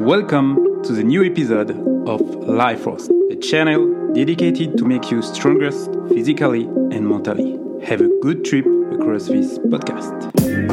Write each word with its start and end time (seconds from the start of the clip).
Welcome 0.00 0.82
to 0.84 0.94
the 0.94 1.04
new 1.04 1.22
episode 1.22 1.72
of 2.08 2.22
Life 2.48 2.80
Force, 2.80 3.10
a 3.30 3.36
channel 3.36 4.14
dedicated 4.14 4.78
to 4.78 4.86
make 4.86 5.10
you 5.10 5.20
stronger 5.20 5.70
physically 6.08 6.64
and 6.64 7.06
mentally. 7.06 7.58
Have 7.84 8.00
a 8.00 8.08
good 8.22 8.42
trip 8.46 8.64
across 8.92 9.26
this 9.26 9.58
podcast. 9.58 10.69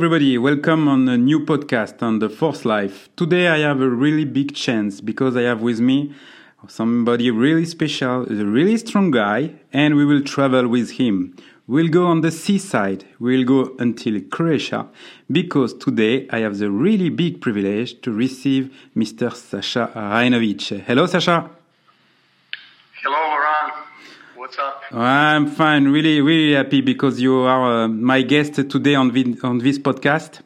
Everybody. 0.00 0.38
Welcome 0.38 0.88
on 0.88 1.06
a 1.10 1.18
new 1.18 1.40
podcast 1.40 2.02
on 2.02 2.20
the 2.20 2.30
Force 2.30 2.64
Life. 2.64 3.10
Today, 3.16 3.48
I 3.48 3.58
have 3.58 3.82
a 3.82 3.88
really 3.90 4.24
big 4.24 4.54
chance 4.54 5.02
because 5.02 5.36
I 5.36 5.42
have 5.42 5.60
with 5.60 5.78
me 5.78 6.14
somebody 6.68 7.30
really 7.30 7.66
special, 7.66 8.22
a 8.22 8.46
really 8.46 8.78
strong 8.78 9.10
guy, 9.10 9.52
and 9.74 9.96
we 9.96 10.06
will 10.06 10.22
travel 10.22 10.66
with 10.68 10.92
him. 10.92 11.36
We'll 11.66 11.88
go 11.88 12.06
on 12.06 12.22
the 12.22 12.30
seaside. 12.30 13.04
We'll 13.18 13.44
go 13.44 13.76
until 13.78 14.18
Croatia 14.22 14.86
because 15.30 15.74
today 15.74 16.26
I 16.30 16.38
have 16.38 16.56
the 16.56 16.70
really 16.70 17.10
big 17.10 17.42
privilege 17.42 18.00
to 18.00 18.10
receive 18.10 18.74
Mr. 18.96 19.30
Sasha 19.34 19.92
Rajnovic. 19.94 20.80
Hello, 20.80 21.04
Sasha. 21.04 21.50
Hello, 23.02 23.18
Laurent. 23.18 23.89
What's 24.50 24.58
up? 24.58 24.82
I'm 24.90 25.46
fine. 25.46 25.86
Really, 25.86 26.20
really 26.20 26.54
happy 26.54 26.80
because 26.80 27.20
you 27.20 27.42
are 27.42 27.84
uh, 27.84 27.86
my 27.86 28.22
guest 28.22 28.54
today 28.54 28.96
on 28.96 29.12
on 29.44 29.58
this 29.58 29.78
podcast, 29.78 30.40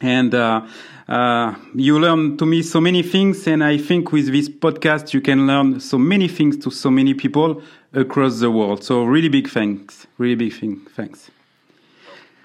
and 0.00 0.34
uh, 0.34 0.62
uh, 1.06 1.54
you 1.74 1.98
learn 1.98 2.38
to 2.38 2.46
me 2.46 2.62
so 2.62 2.80
many 2.80 3.02
things. 3.02 3.46
And 3.46 3.62
I 3.62 3.76
think 3.76 4.12
with 4.12 4.32
this 4.32 4.48
podcast 4.48 5.12
you 5.12 5.20
can 5.20 5.46
learn 5.46 5.78
so 5.80 5.98
many 5.98 6.26
things 6.26 6.56
to 6.64 6.70
so 6.70 6.90
many 6.90 7.12
people 7.12 7.60
across 7.92 8.40
the 8.40 8.50
world. 8.50 8.82
So 8.82 9.04
really 9.04 9.28
big 9.28 9.50
thanks. 9.50 10.06
Really 10.16 10.36
big 10.36 10.54
thing. 10.54 10.80
Thanks. 10.96 11.30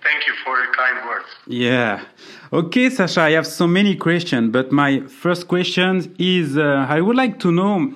Thank 0.03 0.27
you 0.27 0.33
for 0.43 0.57
your 0.57 0.73
kind 0.73 0.97
words. 1.07 1.29
Yeah. 1.47 2.03
Okay, 2.51 2.89
Sasha, 2.89 3.21
I 3.21 3.31
have 3.31 3.47
so 3.47 3.67
many 3.67 3.95
questions, 3.95 4.51
but 4.51 4.73
my 4.73 4.99
first 5.07 5.47
question 5.47 6.13
is 6.19 6.57
uh, 6.57 6.85
I 6.89 6.99
would 6.99 7.15
like 7.15 7.39
to 7.39 7.53
know 7.53 7.95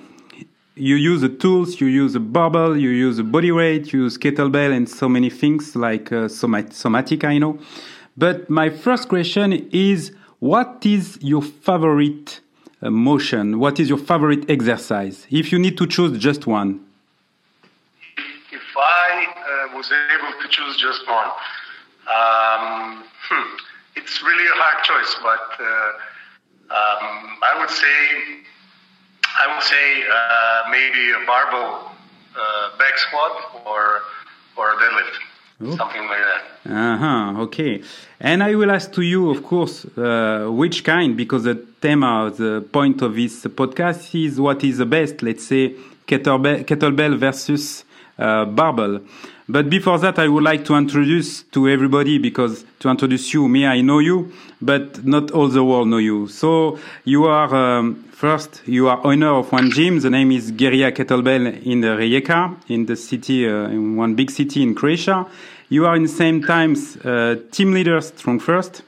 you 0.75 0.95
use 0.95 1.21
the 1.21 1.29
tools, 1.29 1.79
you 1.79 1.87
use 1.87 2.15
a 2.15 2.19
barbell, 2.19 2.75
you 2.75 2.89
use 2.89 3.19
a 3.19 3.23
body 3.23 3.51
weight, 3.51 3.93
you 3.93 4.03
use 4.03 4.17
kettlebell, 4.17 4.75
and 4.75 4.89
so 4.89 5.07
many 5.07 5.29
things 5.29 5.75
like 5.75 6.11
uh, 6.11 6.27
somat- 6.27 6.73
somatic, 6.73 7.23
I 7.23 7.37
know. 7.37 7.59
But 8.17 8.49
my 8.49 8.69
first 8.69 9.09
question 9.09 9.53
is 9.71 10.11
what 10.39 10.85
is 10.85 11.17
your 11.21 11.41
favorite 11.41 12.39
uh, 12.81 12.89
motion? 12.89 13.59
What 13.59 13.79
is 13.79 13.87
your 13.87 13.97
favorite 13.97 14.49
exercise? 14.49 15.27
If 15.29 15.51
you 15.51 15.59
need 15.59 15.77
to 15.77 15.87
choose 15.87 16.17
just 16.19 16.47
one. 16.47 16.83
If 18.51 18.77
I 18.77 19.25
uh, 19.71 19.77
was 19.77 19.91
able 19.91 20.33
to 20.41 20.47
choose 20.49 20.77
just 20.77 21.07
one, 21.07 21.29
um, 22.07 23.03
hmm, 23.29 23.55
it's 23.95 24.21
really 24.23 24.45
a 24.45 24.55
hard 24.55 24.83
choice, 24.83 25.15
but 25.21 25.63
uh, 25.63 25.65
um, 26.75 27.37
I 27.41 27.57
would 27.59 27.69
say 27.69 28.32
I 29.39 29.53
would 29.53 29.63
say 29.63 30.03
uh, 30.03 30.69
maybe 30.69 31.11
a 31.11 31.25
barbell 31.25 31.91
uh, 32.35 32.77
back 32.77 32.97
squat 32.97 33.63
or 33.65 34.01
or 34.55 34.75
deadlift, 34.75 35.77
something 35.77 36.01
like 36.01 36.23
that. 36.29 36.71
Uh 36.71 36.97
huh. 36.97 37.41
Okay. 37.41 37.81
And 38.19 38.43
I 38.43 38.55
will 38.55 38.71
ask 38.71 38.91
to 38.93 39.01
you, 39.01 39.29
of 39.31 39.43
course, 39.43 39.85
uh, 39.97 40.47
which 40.49 40.83
kind, 40.83 41.17
because 41.17 41.43
the 41.43 41.55
theme, 41.55 42.01
the 42.01 42.65
point 42.71 43.01
of 43.01 43.15
this 43.15 43.43
podcast 43.45 44.13
is 44.15 44.39
what 44.39 44.63
is 44.63 44.77
the 44.77 44.85
best. 44.85 45.21
Let's 45.23 45.45
say 45.47 45.75
kettlebell, 46.07 46.63
kettlebell 46.65 47.17
versus 47.17 47.83
uh, 48.23 48.45
barbell. 48.45 49.01
But 49.49 49.69
before 49.69 49.99
that, 49.99 50.17
I 50.17 50.29
would 50.29 50.43
like 50.43 50.63
to 50.65 50.75
introduce 50.75 51.43
to 51.51 51.67
everybody 51.67 52.17
because 52.17 52.63
to 52.79 52.89
introduce 52.89 53.33
you, 53.33 53.49
me, 53.49 53.65
I 53.65 53.81
know 53.81 53.99
you, 53.99 54.31
but 54.61 55.05
not 55.05 55.31
all 55.31 55.49
the 55.49 55.63
world 55.63 55.89
know 55.89 55.97
you. 55.97 56.29
So 56.29 56.79
you 57.03 57.25
are 57.25 57.53
um, 57.53 57.95
first, 58.11 58.61
you 58.65 58.87
are 58.87 59.05
owner 59.05 59.27
of 59.27 59.51
one 59.51 59.69
gym. 59.71 59.99
The 59.99 60.09
name 60.09 60.31
is 60.31 60.51
Guerrilla 60.51 60.93
Kettlebell 60.93 61.65
in 61.65 61.81
the 61.81 61.87
Rijeka, 61.87 62.55
in 62.69 62.85
the 62.85 62.95
city, 62.95 63.45
uh, 63.45 63.67
in 63.67 63.97
one 63.97 64.15
big 64.15 64.31
city 64.31 64.63
in 64.63 64.73
Croatia. 64.73 65.25
You 65.67 65.85
are 65.85 65.95
in 65.97 66.03
the 66.03 66.15
same 66.23 66.41
times 66.41 66.95
uh, 66.97 67.35
team 67.51 67.73
leader, 67.73 67.97
StrongFirst, 67.99 68.81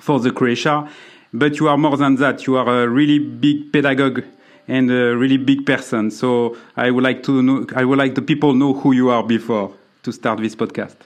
for 0.00 0.18
the 0.20 0.30
Croatia. 0.30 0.88
But 1.34 1.58
you 1.60 1.68
are 1.68 1.76
more 1.76 1.98
than 1.98 2.16
that. 2.16 2.46
You 2.46 2.56
are 2.56 2.84
a 2.84 2.88
really 2.88 3.18
big 3.18 3.72
pedagogue 3.72 4.24
and 4.68 4.90
a 4.90 5.16
really 5.16 5.36
big 5.36 5.66
person. 5.66 6.10
So 6.10 6.56
I 6.76 6.90
would 6.90 7.04
like 7.04 7.22
to 7.24 7.42
know, 7.42 7.66
I 7.74 7.84
would 7.84 7.98
like 7.98 8.14
the 8.14 8.22
people 8.22 8.54
know 8.54 8.74
who 8.74 8.92
you 8.92 9.10
are 9.10 9.22
before 9.22 9.72
to 10.02 10.12
start 10.12 10.40
this 10.40 10.54
podcast. 10.56 10.96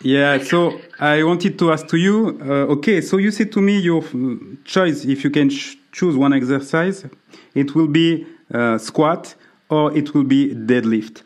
Yeah, 0.00 0.38
so 0.42 0.80
I 1.00 1.22
wanted 1.22 1.58
to 1.58 1.72
ask 1.72 1.86
to 1.88 1.96
you. 1.96 2.38
Uh, 2.42 2.74
okay, 2.74 3.00
so 3.00 3.16
you 3.16 3.30
said 3.30 3.50
to 3.52 3.60
me 3.60 3.78
your 3.78 4.02
mm, 4.02 4.62
choice 4.64 5.04
if 5.04 5.24
you 5.24 5.30
can 5.30 5.48
ch- 5.48 5.78
choose 5.92 6.16
one 6.16 6.34
exercise, 6.34 7.06
it 7.54 7.74
will 7.74 7.86
be 7.88 8.26
uh, 8.52 8.76
squat 8.76 9.34
or 9.70 9.96
it 9.96 10.12
will 10.12 10.24
be 10.24 10.54
deadlift. 10.54 11.22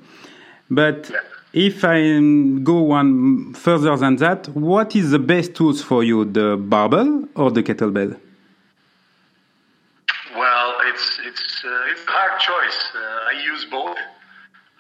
But 0.71 1.11
if 1.53 1.85
I 1.85 2.21
go 2.63 2.83
one 2.83 3.55
further 3.55 3.97
than 3.97 4.17
that, 4.17 4.49
what 4.49 4.95
is 4.95 5.11
the 5.11 5.19
best 5.19 5.55
tools 5.55 5.83
for 5.83 6.05
you, 6.05 6.25
the 6.25 6.57
barbell 6.57 7.25
or 7.35 7.51
the 7.51 7.63
kettlebell? 7.63 8.17
Well, 10.37 10.77
it's 10.85 11.19
it's 11.25 11.58
uh, 11.69 11.91
it's 11.93 12.01
a 12.07 12.11
hard 12.11 12.41
choice. 12.41 12.81
Uh, 12.95 13.31
I 13.31 13.45
use 13.45 13.65
both. 13.67 13.99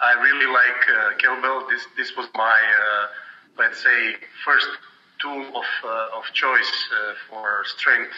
I 0.01 0.13
really 0.23 0.47
like 0.47 0.83
uh, 0.89 1.19
kettlebell. 1.21 1.69
This 1.69 1.85
this 1.97 2.17
was 2.17 2.29
my 2.35 2.59
uh, 2.85 3.07
let's 3.59 3.83
say 3.83 4.17
first 4.45 4.69
tool 5.21 5.43
of 5.43 5.69
uh, 5.85 6.19
of 6.19 6.25
choice 6.33 6.73
uh, 6.93 7.15
for 7.29 7.65
strength 7.77 8.15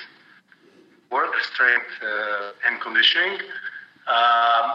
work, 1.11 1.35
strength 1.43 1.91
and 2.67 2.81
conditioning. 2.81 3.41
Um, 4.07 4.67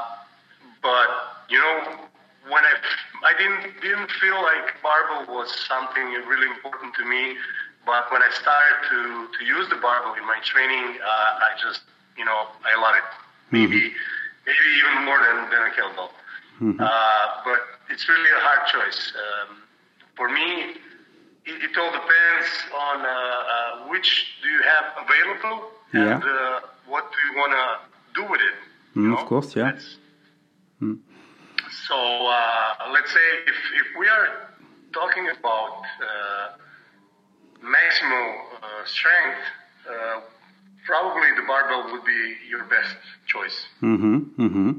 but 0.82 1.10
you 1.50 1.60
know, 1.60 2.10
when 2.50 2.64
I 2.66 2.76
I 3.24 3.34
didn't 3.38 3.80
didn't 3.82 4.12
feel 4.20 4.42
like 4.42 4.76
barbell 4.84 5.34
was 5.34 5.50
something 5.68 6.04
really 6.28 6.48
important 6.48 6.96
to 6.96 7.06
me. 7.06 7.38
But 7.86 8.12
when 8.12 8.22
I 8.24 8.32
started 8.34 8.78
to 8.90 9.00
to 9.38 9.46
use 9.46 9.70
the 9.70 9.78
barbell 9.78 10.16
in 10.16 10.26
my 10.26 10.40
training, 10.44 11.00
I 11.00 11.56
just 11.62 11.82
you 12.18 12.26
know 12.26 12.50
I 12.66 12.76
love 12.82 12.96
it. 12.98 13.25
Maybe 13.52 13.94
maybe 14.46 14.68
even 14.80 15.06
more 15.06 15.20
than 15.20 15.50
than 15.52 15.62
a 15.70 15.72
kettlebell. 15.76 16.10
Uh, 16.80 17.44
but 17.44 17.60
it's 17.90 18.08
really 18.10 18.32
a 18.40 18.42
hard 18.48 18.68
choice. 18.68 19.14
Um, 19.24 19.58
for 20.16 20.30
me, 20.30 20.48
it, 21.46 21.58
it 21.68 21.78
all 21.78 21.92
depends 21.92 22.48
on 22.74 22.98
uh, 23.06 23.10
uh, 23.10 23.90
which 23.92 24.38
do 24.42 24.50
you 24.50 24.62
have 24.74 24.86
available 25.06 25.58
and 25.94 26.24
Yeah. 26.24 26.30
uh, 26.36 26.60
what 26.88 27.06
do 27.12 27.18
you 27.28 27.34
want 27.38 27.52
to 27.54 27.66
do 28.22 28.24
with 28.32 28.42
it. 28.42 28.56
Mm, 28.96 29.10
know? 29.10 29.18
of 29.18 29.26
course, 29.28 29.56
yeah. 29.56 29.66
That's- 29.72 29.98
So 31.88 31.96
uh, 31.96 32.92
let's 32.94 33.12
say 33.12 33.28
if, 33.52 33.58
if 33.82 33.88
we 34.00 34.08
are 34.08 34.28
talking 34.94 35.28
about 35.38 35.76
uh, 36.10 36.48
maximal 37.62 38.28
uh, 38.62 38.86
strength, 38.86 39.42
uh, 39.90 40.22
probably 40.86 41.30
the 41.36 41.46
barbell 41.48 41.92
would 41.92 42.06
be 42.06 42.36
your 42.50 42.64
best 42.66 42.96
choice. 43.26 43.66
Mm-hmm, 43.82 44.18
mm-hmm. 44.46 44.72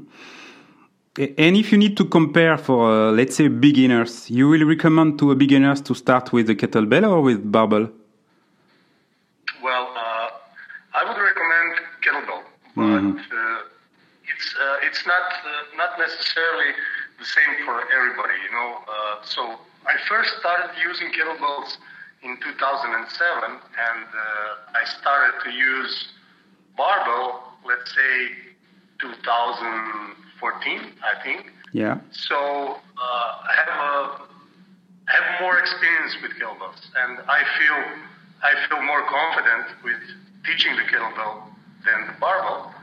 And 1.37 1.57
if 1.57 1.71
you 1.71 1.77
need 1.77 1.97
to 1.97 2.05
compare 2.05 2.57
for, 2.57 2.91
uh, 2.91 3.11
let's 3.11 3.35
say, 3.35 3.47
beginners, 3.47 4.29
you 4.29 4.47
will 4.47 4.65
recommend 4.65 5.17
to 5.19 5.31
a 5.31 5.35
beginners 5.35 5.81
to 5.81 5.95
start 5.95 6.31
with 6.31 6.47
the 6.47 6.55
kettlebell 6.55 7.09
or 7.09 7.21
with 7.21 7.51
barbell? 7.51 7.89
Well, 9.63 9.87
uh, 9.95 10.29
I 10.93 11.03
would 11.07 11.19
recommend 11.19 11.71
kettlebell, 12.03 12.43
but 12.75 13.19
uh, 13.35 13.59
it's 14.29 14.55
uh, 14.61 14.87
it's 14.87 15.07
not 15.07 15.27
uh, 15.43 15.75
not 15.75 15.97
necessarily 15.97 16.71
the 17.17 17.25
same 17.25 17.65
for 17.65 17.81
everybody. 17.97 18.37
You 18.45 18.51
know, 18.53 18.69
uh, 18.85 19.25
so 19.25 19.41
I 19.87 19.95
first 20.07 20.37
started 20.39 20.69
using 20.83 21.07
kettlebells 21.09 21.77
in 22.23 22.37
2007, 22.37 23.51
and 23.51 23.59
uh, 23.59 24.77
I 24.77 24.83
started 24.85 25.33
to 25.45 25.51
use 25.51 26.09
barbell. 26.75 27.53
Let's 27.65 27.93
say 27.93 28.29
2014, 28.99 30.93
I 31.03 31.23
think. 31.23 31.51
Yeah. 31.73 31.99
So 32.11 32.35
uh, 32.35 32.77
I 32.97 33.53
have 33.55 33.69
a 33.69 34.27
I 35.07 35.13
have 35.23 35.41
more 35.41 35.57
experience 35.57 36.17
with 36.21 36.31
kettlebells, 36.31 36.83
and 36.95 37.19
I 37.29 37.43
feel 37.57 37.79
I 38.43 38.67
feel 38.67 38.81
more 38.83 39.03
confident 39.07 39.67
with 39.83 40.01
teaching 40.45 40.75
the 40.75 40.83
kettlebell 40.83 41.47
than 41.85 42.07
the 42.07 42.13
barbell. 42.19 42.73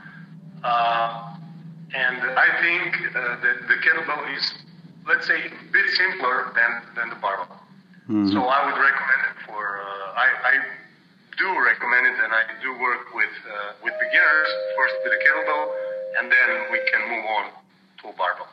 Uh, 0.63 1.37
and 1.93 2.17
I 2.17 2.49
think 2.61 3.15
uh, 3.15 3.37
that 3.41 3.67
the 3.67 3.75
kettlebell 3.75 4.37
is, 4.37 4.53
let's 5.07 5.27
say, 5.27 5.45
a 5.45 5.71
bit 5.71 5.89
simpler 5.91 6.51
than, 6.55 6.95
than 6.95 7.09
the 7.09 7.15
barbell. 7.15 7.61
So 8.07 8.13
I 8.13 8.59
would 8.65 8.79
recommend 8.79 9.21
it 9.31 9.37
for. 9.47 9.81
Uh, 9.81 10.21
I, 10.25 10.27
I 10.51 10.53
do 11.37 11.47
recommend 11.57 12.05
it, 12.05 12.17
and 12.23 12.31
I 12.33 12.43
do 12.61 12.69
work 12.79 13.13
with 13.15 13.35
uh, 13.49 13.73
with 13.83 13.93
beginners 13.99 14.49
first 14.77 14.95
with 15.03 15.13
a 15.13 15.21
kettlebell, 15.23 15.65
and 16.19 16.31
then 16.31 16.49
we 16.71 16.79
can 16.91 17.01
move 17.09 17.25
on 17.37 17.45
to 18.01 18.09
a 18.09 18.13
barbell. 18.13 18.47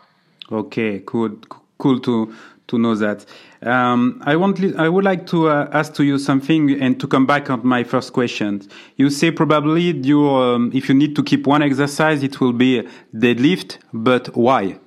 Okay, 0.50 1.02
cool, 1.04 1.36
cool 1.76 2.00
to 2.00 2.34
to 2.68 2.78
know 2.78 2.94
that. 2.94 3.26
Um, 3.62 4.22
I 4.24 4.36
want, 4.36 4.58
I 4.78 4.88
would 4.88 5.04
like 5.04 5.26
to 5.28 5.48
uh, 5.48 5.68
ask 5.72 5.92
to 5.94 6.04
you 6.04 6.18
something 6.18 6.70
and 6.80 6.98
to 6.98 7.06
come 7.06 7.26
back 7.26 7.50
on 7.50 7.64
my 7.66 7.84
first 7.84 8.12
question. 8.12 8.66
You 8.96 9.10
say 9.10 9.30
probably 9.30 9.82
you, 9.82 10.30
um, 10.30 10.70
if 10.74 10.88
you 10.88 10.94
need 10.94 11.14
to 11.16 11.22
keep 11.22 11.46
one 11.46 11.62
exercise, 11.62 12.22
it 12.22 12.40
will 12.40 12.54
be 12.54 12.88
deadlift, 13.14 13.78
but 13.92 14.34
why? 14.34 14.78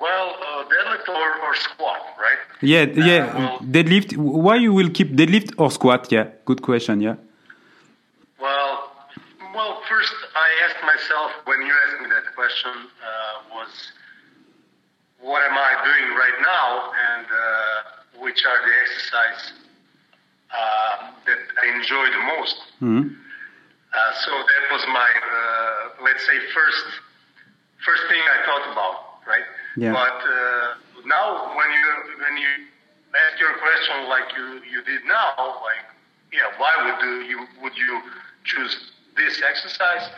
Well, 0.00 0.36
uh, 0.40 0.64
deadlift 0.64 1.08
or, 1.08 1.40
or 1.46 1.54
squat? 1.54 1.99
Yeah, 2.62 2.84
yeah. 2.94 3.38
Well, 3.38 3.58
deadlift. 3.60 4.16
Why 4.16 4.56
you 4.56 4.72
will 4.72 4.90
keep 4.90 5.12
deadlift 5.12 5.54
or 5.58 5.70
squat? 5.70 6.12
Yeah, 6.12 6.28
good 6.44 6.62
question. 6.62 7.00
Yeah. 7.00 7.16
Well, 8.40 8.92
well, 9.54 9.80
first 9.88 10.12
I 10.34 10.48
asked 10.64 10.82
myself 10.84 11.30
when 11.44 11.60
you 11.62 11.72
asked 11.86 12.02
me 12.02 12.08
that 12.10 12.34
question 12.34 12.72
uh, 12.72 13.56
was 13.56 13.70
what 15.20 15.42
am 15.42 15.56
I 15.56 15.72
doing 15.84 16.16
right 16.16 16.38
now 16.40 16.92
and 17.12 17.26
uh, 17.26 18.20
which 18.24 18.44
are 18.44 18.60
the 18.66 18.74
exercises 18.82 19.52
uh, 20.50 21.10
that 21.26 21.40
I 21.62 21.76
enjoy 21.76 22.06
the 22.10 22.24
most. 22.36 22.56
Mm-hmm. 22.82 23.08
Uh, 23.92 24.12
so 24.24 24.30
that 24.30 24.64
was 24.72 24.82
my, 24.88 25.10
uh, 25.10 26.04
let's 26.04 26.24
say, 26.24 26.38
first 26.54 26.84
first 27.84 28.02
thing 28.08 28.20
I 28.20 28.38
thought 28.46 28.72
about, 28.72 28.96
right? 29.26 29.48
Yeah. 29.76 29.92
But 29.92 30.18
uh, 30.22 30.74
now, 31.06 31.56
when 31.56 31.70
you 31.70 31.86
when 32.20 32.36
you 32.36 32.52
ask 33.14 33.40
your 33.40 33.54
question 33.58 34.08
like 34.08 34.28
you 34.36 34.46
you 34.70 34.82
did 34.84 35.04
now, 35.06 35.60
like, 35.62 35.86
yeah, 36.32 36.50
why 36.58 36.72
would 36.84 37.26
you 37.26 37.46
would 37.62 37.76
you 37.76 38.02
choose 38.44 38.92
this 39.16 39.42
exercise? 39.42 40.08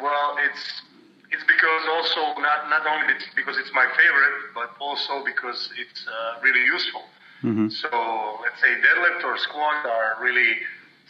Well, 0.00 0.36
it's 0.44 0.82
it's 1.30 1.44
because 1.44 1.82
also 1.88 2.40
not 2.40 2.68
not 2.68 2.86
only 2.86 3.14
because 3.36 3.56
it's 3.58 3.72
my 3.72 3.86
favorite, 3.96 4.54
but 4.54 4.70
also 4.80 5.24
because 5.24 5.70
it's 5.78 6.06
uh, 6.06 6.40
really 6.42 6.64
useful. 6.64 7.02
Mm-hmm. 7.42 7.68
So 7.68 7.88
let's 8.42 8.60
say 8.60 8.68
deadlift 8.68 9.24
or 9.24 9.38
squat 9.38 9.86
are 9.86 10.18
really 10.20 10.58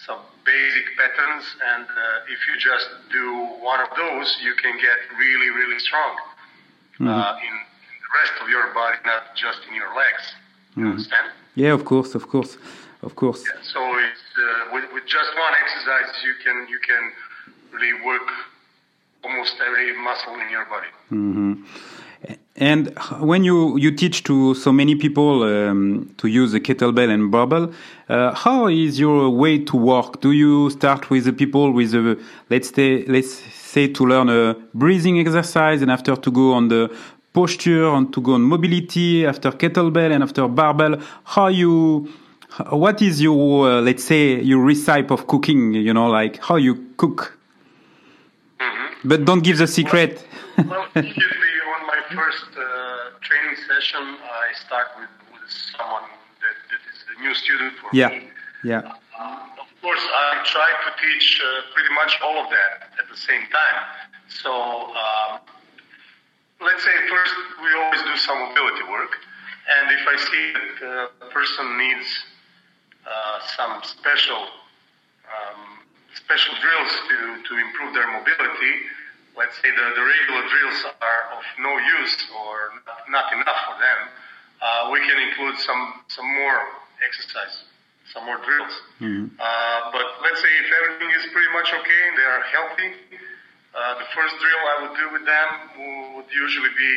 some 0.07 0.21
basic 0.45 0.97
patterns, 0.97 1.45
and 1.75 1.85
uh, 1.85 2.33
if 2.33 2.39
you 2.49 2.55
just 2.61 2.89
do 3.11 3.27
one 3.61 3.81
of 3.81 3.89
those, 3.97 4.39
you 4.43 4.55
can 4.55 4.77
get 4.77 4.99
really 5.19 5.51
really 5.51 5.79
strong 5.79 6.17
mm-hmm. 7.01 7.09
uh, 7.09 7.37
in 7.41 7.55
rest 8.19 8.35
of 8.43 8.49
your 8.49 8.73
body, 8.75 8.99
not 9.05 9.35
just 9.37 9.61
in 9.69 9.75
your 9.75 9.93
legs. 9.95 10.25
You 10.77 10.83
mm-hmm. 10.83 10.91
understand? 10.93 11.27
Yeah, 11.55 11.73
of 11.73 11.85
course, 11.85 12.15
of 12.15 12.29
course, 12.29 12.57
of 13.03 13.15
course. 13.17 13.43
Yeah, 13.45 13.61
so 13.63 13.81
it's, 14.07 14.29
uh, 14.39 14.75
with, 14.75 14.85
with 14.95 15.07
just 15.07 15.31
one 15.47 15.55
exercise, 15.63 16.11
you 16.25 16.35
can 16.45 16.57
you 16.69 16.79
can 16.89 17.03
really 17.73 17.95
work 18.05 18.29
almost 19.25 19.55
every 19.67 19.97
muscle 20.03 20.35
in 20.35 20.49
your 20.51 20.65
body. 20.67 20.93
Mm-hmm. 21.13 21.65
And 22.57 22.93
when 23.21 23.45
you, 23.45 23.79
you 23.79 23.91
teach 23.91 24.25
to 24.25 24.55
so 24.55 24.71
many 24.73 24.95
people 24.95 25.43
um, 25.45 26.15
to 26.19 26.29
use 26.29 26.53
the 26.53 26.61
kettlebell 26.61 27.09
and 27.09 27.31
barbell, 27.31 27.73
uh, 28.11 28.35
how 28.35 28.67
is 28.67 29.01
your 29.01 29.31
way 29.31 29.65
to 29.65 29.77
work? 29.77 30.21
Do 30.21 30.33
you 30.33 30.69
start 30.69 31.09
with 31.09 31.25
the 31.25 31.33
people 31.33 31.73
with 31.73 31.95
a, 31.95 32.23
let's 32.51 32.69
say, 32.75 33.07
let's 33.07 33.33
say 33.33 33.89
to 33.89 34.05
learn 34.05 34.29
a 34.29 34.55
breathing 34.75 35.19
exercise 35.19 35.81
and 35.81 35.91
after 35.91 36.15
to 36.17 36.31
go 36.31 36.53
on 36.53 36.69
the 36.69 36.95
posture 37.33 37.89
and 37.95 38.13
to 38.13 38.21
go 38.21 38.35
on 38.35 38.43
mobility 38.43 39.27
after 39.27 39.51
kettlebell 39.53 40.13
and 40.13 40.23
after 40.23 40.47
barbell? 40.49 41.01
How 41.25 41.49
you, 41.49 42.13
what 42.71 43.03
is 43.03 43.21
your, 43.21 43.69
uh, 43.69 43.81
let's 43.81 44.05
say, 44.05 44.41
your 44.41 44.61
recipe 44.65 45.13
of 45.13 45.27
cooking? 45.27 45.75
You 45.75 45.95
know, 45.95 46.09
like 46.09 46.43
how 46.43 46.57
you 46.57 46.93
cook? 46.97 47.39
But 49.05 49.25
don't 49.25 49.43
give 49.43 49.59
the 49.59 49.67
secret. 49.67 50.27
well, 50.59 50.87
usually 50.95 51.57
on 51.75 51.87
my 51.87 52.01
first 52.15 52.47
uh, 52.57 53.19
training 53.23 53.57
session, 53.67 54.01
I 54.01 54.53
start 54.67 54.89
with, 54.99 55.09
with 55.33 55.51
someone 55.51 56.03
that, 56.43 56.57
that 56.71 56.83
is 56.93 56.99
a 57.17 57.23
new 57.23 57.35
student 57.35 57.73
for 57.81 57.89
yeah. 57.95 58.09
me. 58.09 58.29
Yeah. 58.63 58.93
Uh, 59.19 59.61
of 59.61 59.69
course, 59.81 60.03
I 60.05 60.45
try 60.45 60.69
to 60.69 60.91
teach 61.01 61.41
uh, 61.41 61.73
pretty 61.75 61.95
much 61.95 62.19
all 62.23 62.45
of 62.45 62.51
that 62.51 62.93
at 63.01 63.09
the 63.09 63.17
same 63.17 63.43
time. 63.49 63.79
So, 64.29 64.53
um, 64.53 65.41
let's 66.61 66.85
say 66.85 66.95
first 67.09 67.35
we 67.63 67.69
always 67.75 68.03
do 68.03 68.17
some 68.17 68.39
mobility 68.39 68.85
work, 68.91 69.13
and 69.69 69.91
if 69.93 70.05
I 70.07 70.17
see 70.17 70.45
that 70.53 70.77
uh, 70.87 71.27
a 71.27 71.29
person 71.31 71.79
needs 71.79 72.09
uh, 73.07 73.39
some 73.57 73.83
special 73.83 74.41
um, 75.31 75.81
special 76.15 76.55
drills 76.61 76.93
to, 77.09 77.17
to 77.49 77.53
improve 77.59 77.95
their 77.95 78.11
mobility, 78.11 78.73
let's 79.39 79.55
say 79.63 79.71
the, 79.71 79.87
the 79.95 80.05
regular 80.05 80.43
drills 80.51 80.79
are 81.01 81.23
of 81.39 81.43
no 81.63 81.73
use 82.03 82.17
or 82.35 82.75
not, 83.09 83.31
enough 83.33 83.61
for 83.67 83.77
them, 83.79 84.01
uh, 84.61 84.91
we 84.93 84.99
can 85.01 85.19
include 85.23 85.57
some, 85.63 86.03
some 86.09 86.27
more 86.27 86.59
exercise, 87.07 87.65
some 88.13 88.27
more 88.27 88.43
drills. 88.43 88.75
Mm-hmm. 89.01 89.39
Uh, 89.39 89.81
but 89.95 90.07
let's 90.23 90.43
say 90.43 90.51
if 90.51 90.69
everything 90.83 91.11
is 91.15 91.25
pretty 91.33 91.51
much 91.55 91.71
okay 91.73 92.01
and 92.11 92.15
they 92.19 92.27
are 92.27 92.43
healthy, 92.51 92.91
uh, 93.75 93.99
the 93.99 94.09
first 94.15 94.35
drill 94.39 94.63
I 94.67 94.77
would 94.83 94.97
do 94.99 95.07
with 95.13 95.25
them 95.27 95.49
would 96.17 96.31
usually 96.33 96.75
be 96.77 96.93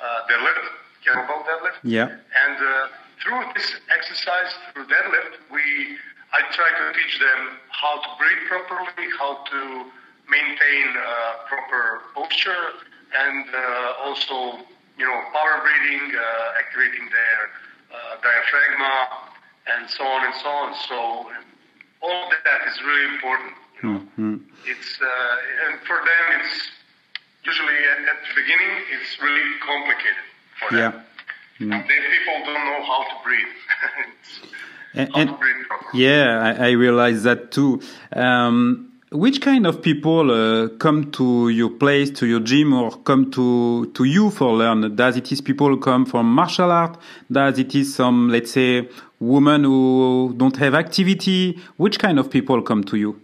uh, 0.00 0.28
deadlift, 0.30 0.64
kettlebell 1.04 1.44
deadlift. 1.44 1.78
Yeah. 1.82 2.08
And 2.08 2.56
uh, 2.56 2.88
through 3.22 3.42
this 3.54 3.72
exercise, 3.92 4.52
through 4.72 4.86
deadlift, 4.86 5.40
we 5.52 5.96
I 6.32 6.42
try 6.52 6.68
to 6.68 6.92
teach 6.98 7.18
them 7.20 7.56
how 7.70 8.00
to 8.00 8.08
breathe 8.18 8.42
properly, 8.48 9.08
how 9.18 9.44
to 9.44 9.86
maintain 10.28 10.88
uh, 10.96 11.46
proper 11.46 12.02
posture, 12.14 12.82
and 13.14 13.46
uh, 13.54 14.04
also, 14.04 14.60
you 14.98 15.06
know, 15.06 15.18
power 15.32 15.62
breathing, 15.62 16.12
uh, 16.12 16.60
activating 16.60 17.08
their 17.08 17.40
uh, 17.94 18.16
diaphragma, 18.20 19.06
and 19.68 19.88
so 19.88 20.04
on 20.04 20.24
and 20.26 20.34
so 20.42 20.48
on. 20.48 20.74
So 20.88 20.96
all 22.02 22.24
of 22.24 22.30
that 22.44 22.68
is 22.68 22.82
really 22.82 23.14
important. 23.14 23.52
You 23.82 23.88
know, 23.88 23.98
mm-hmm. 23.98 24.35
It's 24.64 25.00
uh, 25.00 25.68
and 25.68 25.80
for 25.86 25.96
them, 25.96 26.40
it's 26.40 26.70
usually 27.44 27.74
at, 27.92 27.98
at, 28.08 28.18
the 28.28 28.40
beginning, 28.40 28.72
it's 28.94 29.20
really 29.22 29.46
complicated 29.64 30.26
for 30.58 30.76
them. 30.76 30.92
Yeah. 30.94 31.02
Mm. 31.58 31.88
They, 31.88 31.94
people 31.94 32.44
don't 32.44 32.64
know 32.64 32.82
how 32.84 33.02
to 33.04 33.14
breathe. 33.24 33.54
and, 34.94 35.10
and 35.14 35.36
yeah, 35.94 36.54
I, 36.58 36.68
I, 36.68 36.70
realize 36.72 37.22
that 37.22 37.50
too. 37.50 37.80
Um, 38.12 38.92
which 39.12 39.40
kind 39.40 39.66
of 39.66 39.80
people 39.80 40.30
uh, 40.30 40.68
come 40.76 41.10
to 41.12 41.48
your 41.48 41.70
place, 41.70 42.10
to 42.10 42.26
your 42.26 42.40
gym, 42.40 42.74
or 42.74 42.90
come 42.90 43.30
to 43.30 43.86
to 43.94 44.04
you 44.04 44.30
for 44.30 44.52
learn? 44.52 44.94
Does 44.96 45.16
it 45.16 45.30
is 45.32 45.40
people 45.40 45.76
come 45.78 46.04
from 46.04 46.26
martial 46.26 46.70
art? 46.70 46.98
Does 47.30 47.58
it 47.58 47.74
is 47.74 47.94
some, 47.94 48.28
let's 48.28 48.50
say, 48.50 48.88
women 49.20 49.64
who 49.64 50.34
don't 50.36 50.56
have 50.56 50.74
activity? 50.74 51.58
Which 51.76 51.98
kind 51.98 52.18
of 52.18 52.30
people 52.30 52.60
come 52.62 52.84
to 52.84 52.96
you? 52.96 53.20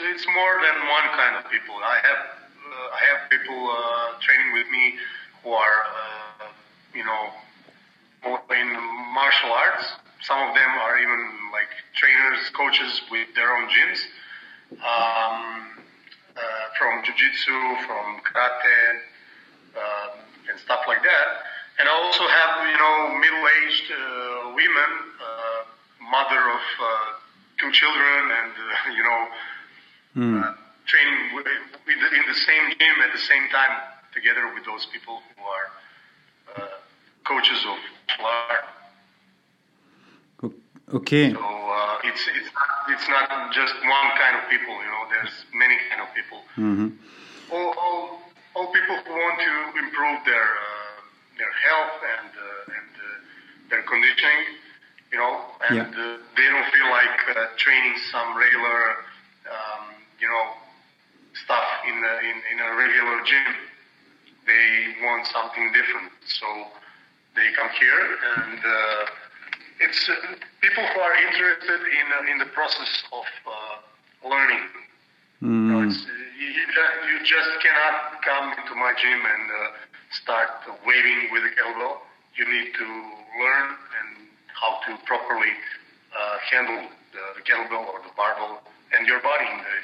It's 0.00 0.26
more 0.26 0.60
than 0.60 0.76
one 0.88 1.08
kind 1.16 1.36
of 1.36 1.50
people. 1.50 1.74
I 1.76 1.98
have 2.02 2.20
uh, 2.20 2.96
I 2.96 3.00
have 3.08 3.30
people 3.30 3.56
uh, 3.56 4.20
training 4.20 4.52
with 4.52 4.68
me 4.68 4.94
who 5.42 5.50
are, 5.52 5.80
uh, 5.86 6.48
you 6.94 7.04
know 7.04 7.32
in 8.50 8.68
martial 9.14 9.52
arts. 9.52 9.86
Some 10.22 10.38
of 10.48 10.54
them 10.54 10.70
are 10.82 10.98
even 10.98 11.22
like 11.52 11.70
trainers, 11.94 12.50
coaches 12.50 13.02
with 13.10 13.28
their 13.34 13.54
own 13.56 13.68
gyms. 13.68 14.00
Um, 14.82 15.76
uh, 16.36 16.42
from 16.76 17.02
jiu-jitsu, 17.02 17.86
from 17.86 18.20
karate, 18.20 19.00
uh, 19.72 20.50
and 20.50 20.60
stuff 20.60 20.80
like 20.86 21.00
that. 21.00 21.26
And 21.78 21.88
I 21.88 21.92
also 21.92 22.28
have, 22.28 22.68
you 22.68 22.76
know, 22.76 23.16
middle-aged 23.16 23.88
uh, 23.88 24.52
women, 24.52 24.90
mother 26.10 26.42
of 26.50 26.60
two 27.58 27.72
children, 27.72 28.20
and 28.36 28.52
uh, 28.52 28.90
you 28.96 29.02
know, 29.02 29.28
mm. 30.16 30.54
training 30.86 31.36
with, 31.36 31.44
with, 31.44 32.12
in 32.12 32.24
the 32.26 32.38
same 32.48 32.64
gym 32.78 32.96
at 33.04 33.12
the 33.12 33.20
same 33.20 33.48
time 33.52 33.76
together 34.14 34.50
with 34.54 34.64
those 34.64 34.86
people 34.86 35.20
who 35.36 35.42
are 35.44 35.68
coaches 37.24 37.60
of 37.68 37.76
Okay. 40.94 41.32
So 41.32 41.42
uh, 41.42 41.98
it's 42.06 42.22
it's 42.30 42.50
not, 42.54 42.70
it's 42.94 43.08
not 43.08 43.52
just 43.52 43.74
one 43.74 44.08
kind 44.14 44.38
of 44.38 44.48
people. 44.48 44.70
You 44.70 44.86
know, 44.86 45.02
there's 45.10 45.34
many 45.50 45.74
kind 45.90 46.00
of 46.06 46.14
people. 46.14 46.38
Mm-hmm. 46.54 46.88
All, 47.50 47.74
all, 47.74 48.22
all 48.54 48.66
people 48.70 48.94
who 49.02 49.10
want 49.10 49.38
to 49.42 49.54
improve 49.82 50.22
their 50.22 50.46
uh, 50.46 50.94
their 51.42 51.50
health 51.66 51.98
and 52.06 52.30
uh, 52.30 52.76
and 52.78 52.90
uh, 53.02 53.08
their 53.70 53.82
conditioning. 53.82 54.62
You 55.10 55.18
know, 55.18 55.34
and 55.66 55.90
yeah. 55.90 55.90
Uh, 55.90 56.22
they 56.38 56.46
don't 56.46 56.70
feel 56.70 56.88
like 56.90 57.18
uh, 57.34 57.50
training 57.58 57.98
some 58.14 58.38
regular 58.38 59.02
you 60.20 60.28
know 60.28 60.44
stuff 61.44 61.68
in 61.84 61.96
a, 61.96 62.14
in 62.24 62.36
in 62.52 62.58
a 62.60 62.70
regular 62.76 63.18
gym. 63.24 63.52
They 64.46 64.94
want 65.02 65.26
something 65.26 65.72
different. 65.72 66.12
So 66.24 66.46
they 67.34 67.52
come 67.52 67.68
here 67.76 68.04
and 68.36 68.58
uh, 68.58 69.04
it's 69.80 70.08
uh, 70.08 70.14
people 70.62 70.84
who 70.86 71.00
are 71.00 71.16
interested 71.28 71.80
in 71.84 72.06
uh, 72.08 72.32
in 72.32 72.38
the 72.38 72.50
process 72.56 73.04
of 73.12 73.26
uh, 73.44 74.28
learning. 74.28 74.64
Mm. 75.42 75.68
You, 75.68 75.72
know, 75.72 75.82
you, 75.84 76.48
you 76.48 77.16
just 77.28 77.50
cannot 77.60 78.24
come 78.24 78.56
into 78.56 78.74
my 78.74 78.96
gym 78.96 79.20
and 79.20 79.44
start 80.16 80.64
waving 80.86 81.28
with 81.32 81.44
a 81.44 81.52
kettlebell. 81.52 82.00
You 82.40 82.48
need 82.48 82.72
to 82.72 82.86
learn 83.36 83.68
and 84.00 84.08
how 84.48 84.80
to 84.88 84.96
properly 85.04 85.52
handle 86.48 86.88
the, 87.12 87.22
the 87.36 87.42
kettlebell 87.44 87.84
or 87.84 88.00
the 88.00 88.12
barbell 88.16 88.64
and 88.96 89.06
your 89.06 89.20
body 89.20 89.44
in 89.44 89.58
the 89.60 89.74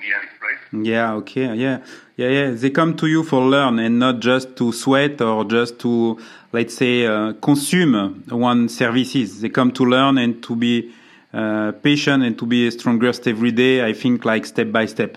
in 0.00 0.08
the 0.08 0.16
end, 0.16 0.28
right? 0.42 0.86
Yeah, 0.86 1.14
okay, 1.14 1.54
yeah, 1.54 1.78
yeah, 2.16 2.28
yeah. 2.28 2.50
They 2.50 2.70
come 2.70 2.96
to 2.96 3.06
you 3.06 3.24
for 3.24 3.40
learn 3.42 3.78
and 3.78 3.98
not 3.98 4.20
just 4.20 4.56
to 4.56 4.72
sweat 4.72 5.20
or 5.20 5.44
just 5.44 5.78
to, 5.80 6.18
let's 6.52 6.74
say, 6.76 7.06
uh, 7.06 7.32
consume 7.34 8.24
one 8.28 8.68
services. 8.68 9.40
They 9.40 9.48
come 9.48 9.72
to 9.72 9.84
learn 9.84 10.18
and 10.18 10.42
to 10.44 10.56
be 10.56 10.92
uh, 11.32 11.72
patient 11.82 12.22
and 12.22 12.38
to 12.38 12.46
be 12.46 12.70
strongest 12.70 13.26
every 13.26 13.52
day. 13.52 13.84
I 13.84 13.92
think 13.92 14.24
like 14.24 14.46
step 14.46 14.72
by 14.72 14.86
step. 14.86 15.16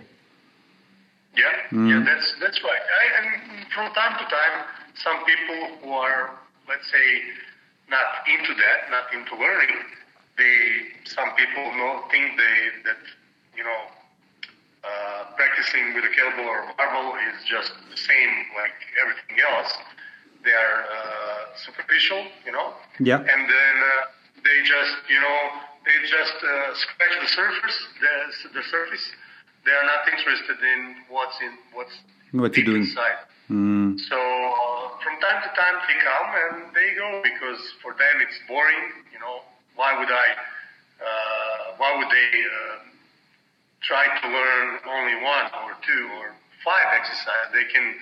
Yeah, 1.35 1.43
mm. 1.71 1.89
yeah, 1.89 2.03
that's 2.05 2.35
that's 2.39 2.63
right. 2.63 2.85
I, 3.01 3.25
and 3.25 3.67
from 3.73 3.93
time 3.93 4.17
to 4.19 4.25
time, 4.25 4.65
some 4.95 5.17
people 5.25 5.77
who 5.81 5.91
are, 5.91 6.31
let's 6.69 6.89
say, 6.91 7.21
not 7.89 8.27
into 8.29 8.53
that, 8.53 8.91
not 8.91 9.11
into 9.13 9.35
learning, 9.35 9.75
they 10.37 10.55
some 11.05 11.29
people 11.35 11.63
know 11.77 12.03
think 12.11 12.37
they 12.37 12.89
that 12.89 13.01
you 13.57 13.63
know 13.63 13.81
uh, 14.83 15.31
practicing 15.35 15.95
with 15.95 16.03
a 16.03 16.11
kettlebell 16.11 16.45
or 16.45 16.59
a 16.67 16.73
barbell 16.75 17.15
is 17.31 17.39
just 17.47 17.71
the 17.89 17.97
same 17.97 18.33
like 18.59 18.75
everything 18.99 19.39
else. 19.39 19.71
They 20.43 20.51
are 20.51 20.79
uh, 20.83 21.55
superficial, 21.55 22.27
you 22.45 22.51
know. 22.51 22.75
Yeah. 22.99 23.23
And 23.23 23.41
then 23.47 23.75
uh, 23.79 24.43
they 24.43 24.59
just, 24.67 24.95
you 25.07 25.21
know, 25.23 25.39
they 25.87 25.95
just 26.03 26.35
uh, 26.35 26.75
scratch 26.75 27.15
the 27.15 27.31
surface, 27.31 27.77
the, 28.03 28.59
the 28.59 28.63
surface. 28.67 29.05
They 29.63 29.71
are 29.71 29.87
not 29.87 30.03
interested 30.11 30.59
in 30.59 30.95
what's 31.07 31.39
in 31.39 31.55
what's 31.71 31.95
what 32.35 32.57
you 32.57 32.65
doing 32.65 32.83
inside. 32.83 33.23
Mm. 33.49 33.95
So 33.99 34.19
uh, 34.19 34.99
from 34.99 35.15
time 35.23 35.39
to 35.47 35.51
time 35.55 35.79
they 35.87 35.95
come 36.03 36.29
and 36.43 36.75
they 36.75 36.91
go 36.99 37.23
because 37.23 37.63
for 37.79 37.95
them 37.95 38.19
it's 38.19 38.35
boring. 38.47 38.91
You 39.15 39.19
know, 39.23 39.47
why 39.75 39.95
would 39.95 40.11
I? 40.11 40.27
Uh, 40.99 41.79
why 41.79 41.95
would 41.95 42.11
they? 42.11 42.27
Try 43.83 44.07
to 44.07 44.25
learn 44.27 44.79
only 44.87 45.15
one 45.19 45.47
or 45.67 45.75
two 45.83 46.03
or 46.19 46.31
five 46.63 46.87
exercises. 46.95 47.51
They 47.51 47.67
can 47.67 47.95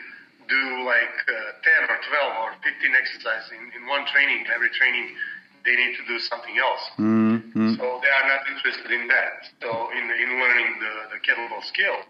do 0.48 0.86
like 0.86 1.16
uh, 1.26 1.88
10 1.88 1.90
or 1.90 1.98
12 1.98 2.44
or 2.46 2.52
15 2.62 2.94
exercises 2.94 3.50
in, 3.56 3.72
in 3.74 3.88
one 3.90 4.06
training. 4.06 4.46
Every 4.54 4.70
training, 4.70 5.16
they 5.66 5.76
need 5.76 5.98
to 5.98 6.06
do 6.06 6.20
something 6.20 6.58
else. 6.58 6.84
Mm-hmm. 7.00 7.82
So 7.82 7.84
they 8.04 8.12
are 8.12 8.28
not 8.30 8.46
interested 8.52 8.92
in 8.92 9.08
that. 9.08 9.50
So 9.62 9.90
in, 9.96 10.06
in 10.12 10.30
learning 10.38 10.70
the, 10.84 11.18
the 11.18 11.20
kettlebell 11.24 11.64
skill 11.66 12.04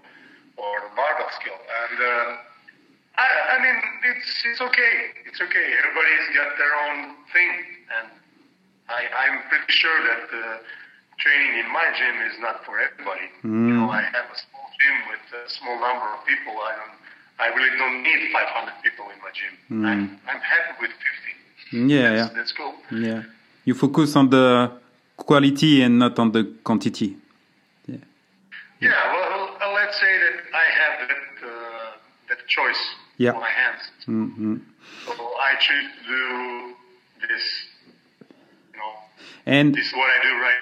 or 0.57 0.83
the 0.83 0.91
barbell 0.95 1.31
skill. 1.39 1.55
And 1.55 1.97
uh, 2.01 2.27
I, 3.15 3.27
I 3.53 3.57
mean, 3.61 3.77
it's, 4.11 4.31
it's 4.45 4.61
okay. 4.61 4.93
It's 5.29 5.41
okay. 5.41 5.67
Everybody's 5.79 6.27
got 6.35 6.57
their 6.57 6.73
own 6.87 7.15
thing. 7.31 7.53
And 7.93 8.07
I, 8.89 9.07
I'm 9.07 9.47
pretty 9.47 9.71
sure 9.71 9.99
that 10.03 10.25
uh, 10.33 10.57
training 11.21 11.53
in 11.61 11.67
my 11.71 11.87
gym 11.93 12.15
is 12.27 12.35
not 12.41 12.65
for 12.65 12.81
everybody. 12.81 13.29
Mm. 13.45 13.67
You 13.69 13.73
know, 13.77 13.89
I 13.89 14.01
have 14.01 14.27
a 14.33 14.37
small 14.37 14.67
gym 14.77 14.97
with 15.13 15.23
a 15.37 15.49
small 15.49 15.77
number 15.79 16.07
of 16.17 16.25
people. 16.25 16.53
I 16.57 16.73
don't, 16.81 16.97
I 17.39 17.47
really 17.55 17.77
don't 17.77 18.01
need 18.03 18.33
500 18.33 18.73
people 18.83 19.05
in 19.13 19.19
my 19.21 19.31
gym. 19.37 19.53
Mm. 19.69 19.85
I'm, 19.85 20.01
I'm 20.27 20.41
happy 20.41 20.73
with 20.81 20.91
50. 20.91 21.87
Yeah, 21.87 22.01
that's, 22.01 22.31
yeah. 22.31 22.37
That's 22.37 22.51
cool. 22.51 22.73
Yeah. 22.91 23.23
You 23.63 23.73
focus 23.75 24.15
on 24.15 24.29
the 24.29 24.71
quality 25.15 25.83
and 25.83 25.99
not 25.99 26.17
on 26.19 26.31
the 26.31 26.43
quantity. 26.63 27.15
Yeah. 27.87 27.97
Yeah. 28.81 29.13
Well, 29.13 29.73
let's 29.75 29.99
say 29.99 30.13
that 30.23 30.35
I 30.53 30.65
have 30.81 30.93
that 31.07 31.47
uh, 31.47 31.91
that 32.29 32.47
choice 32.47 32.81
yeah. 33.17 33.31
on 33.31 33.39
my 33.39 33.49
hands. 33.49 33.83
Mm-hmm. 34.07 34.55
So 35.05 35.13
I 35.13 35.51
choose 35.59 35.87
to 35.95 36.07
do 36.07 36.75
this. 37.27 37.45
You 38.73 38.79
know. 38.79 38.93
And 39.45 39.73
this 39.73 39.85
is 39.85 39.93
what 39.93 40.09
I 40.09 40.19
do 40.23 40.33
right 40.41 40.61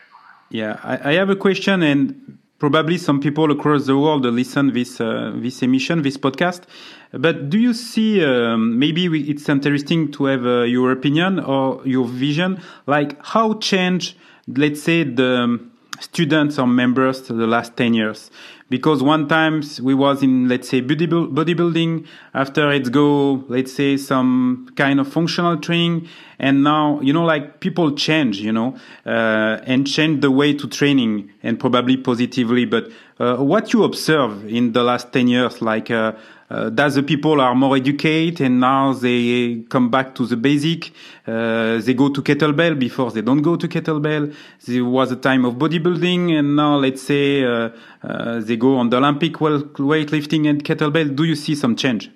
yeah, 0.49 0.79
I, 0.83 1.11
I, 1.11 1.13
have 1.13 1.29
a 1.29 1.35
question, 1.35 1.83
and 1.83 2.37
probably 2.57 2.97
some 2.97 3.19
people 3.19 3.51
across 3.51 3.85
the 3.85 3.97
world 3.97 4.25
listen 4.25 4.73
this 4.73 4.99
uh, 4.99 5.31
this 5.35 5.61
emission, 5.61 6.01
this 6.01 6.17
podcast. 6.17 6.63
But 7.11 7.49
do 7.49 7.57
you 7.57 7.73
see 7.73 8.23
um, 8.23 8.77
maybe 8.77 9.09
we, 9.09 9.21
it's 9.21 9.49
interesting 9.49 10.11
to 10.11 10.25
have 10.25 10.45
uh, 10.45 10.61
your 10.63 10.91
opinion 10.91 11.39
or 11.39 11.81
your 11.85 12.05
vision, 12.05 12.61
like 12.85 13.23
how 13.25 13.55
change, 13.55 14.15
let's 14.47 14.81
say 14.81 15.03
the 15.03 15.59
students 15.99 16.57
or 16.59 16.67
members 16.67 17.23
the 17.23 17.47
last 17.47 17.75
10 17.77 17.93
years. 17.93 18.31
Because 18.69 19.01
one 19.01 19.27
times 19.27 19.81
we 19.81 19.95
was 19.95 20.21
in 20.21 20.47
let's 20.47 20.69
say 20.69 20.81
bodybuilding 20.81 22.05
after 22.35 22.71
it's 22.71 22.89
go 22.89 23.43
let's 23.47 23.73
say 23.73 23.97
some 23.97 24.69
kind 24.75 24.99
of 24.99 25.11
functional 25.11 25.57
training 25.57 26.07
and 26.37 26.63
now 26.63 27.01
you 27.01 27.11
know 27.11 27.25
like 27.25 27.61
people 27.61 27.95
change 27.95 28.39
you 28.39 28.51
know 28.51 28.77
uh, 29.07 29.59
and 29.63 29.87
change 29.87 30.21
the 30.21 30.29
way 30.29 30.53
to 30.53 30.67
training 30.67 31.31
and 31.41 31.59
probably 31.59 31.97
positively 31.97 32.65
but 32.65 32.91
uh, 33.19 33.37
what 33.37 33.73
you 33.73 33.83
observe 33.83 34.47
in 34.47 34.73
the 34.73 34.83
last 34.83 35.11
10 35.11 35.27
years 35.27 35.63
like 35.63 35.89
uh, 35.89 36.11
uh, 36.49 36.69
that 36.71 36.93
the 36.93 37.03
people 37.03 37.39
are 37.39 37.53
more 37.53 37.75
educated 37.75 38.41
and 38.41 38.59
now 38.59 38.93
they 38.93 39.63
come 39.69 39.89
back 39.89 40.15
to 40.15 40.25
the 40.25 40.35
basic. 40.35 40.91
Uh, 41.27 41.77
they 41.79 41.93
go 41.93 42.09
to 42.09 42.21
kettlebell 42.21 42.77
before 42.77 43.11
they 43.11 43.21
don't 43.21 43.41
go 43.41 43.55
to 43.55 43.67
kettlebell. 43.67 44.33
There 44.65 44.85
was 44.85 45.11
a 45.11 45.15
time 45.15 45.45
of 45.45 45.55
bodybuilding 45.55 46.37
and 46.37 46.55
now 46.55 46.77
let's 46.77 47.03
say 47.03 47.43
uh, 47.43 47.69
uh 48.03 48.39
they 48.39 48.57
go 48.57 48.77
on 48.77 48.89
the 48.89 48.97
Olympic 48.97 49.33
weightlifting 49.33 50.49
and 50.49 50.63
kettlebell. 50.63 51.15
Do 51.15 51.23
you 51.23 51.35
see 51.35 51.55
some 51.55 51.75
change? 51.75 52.09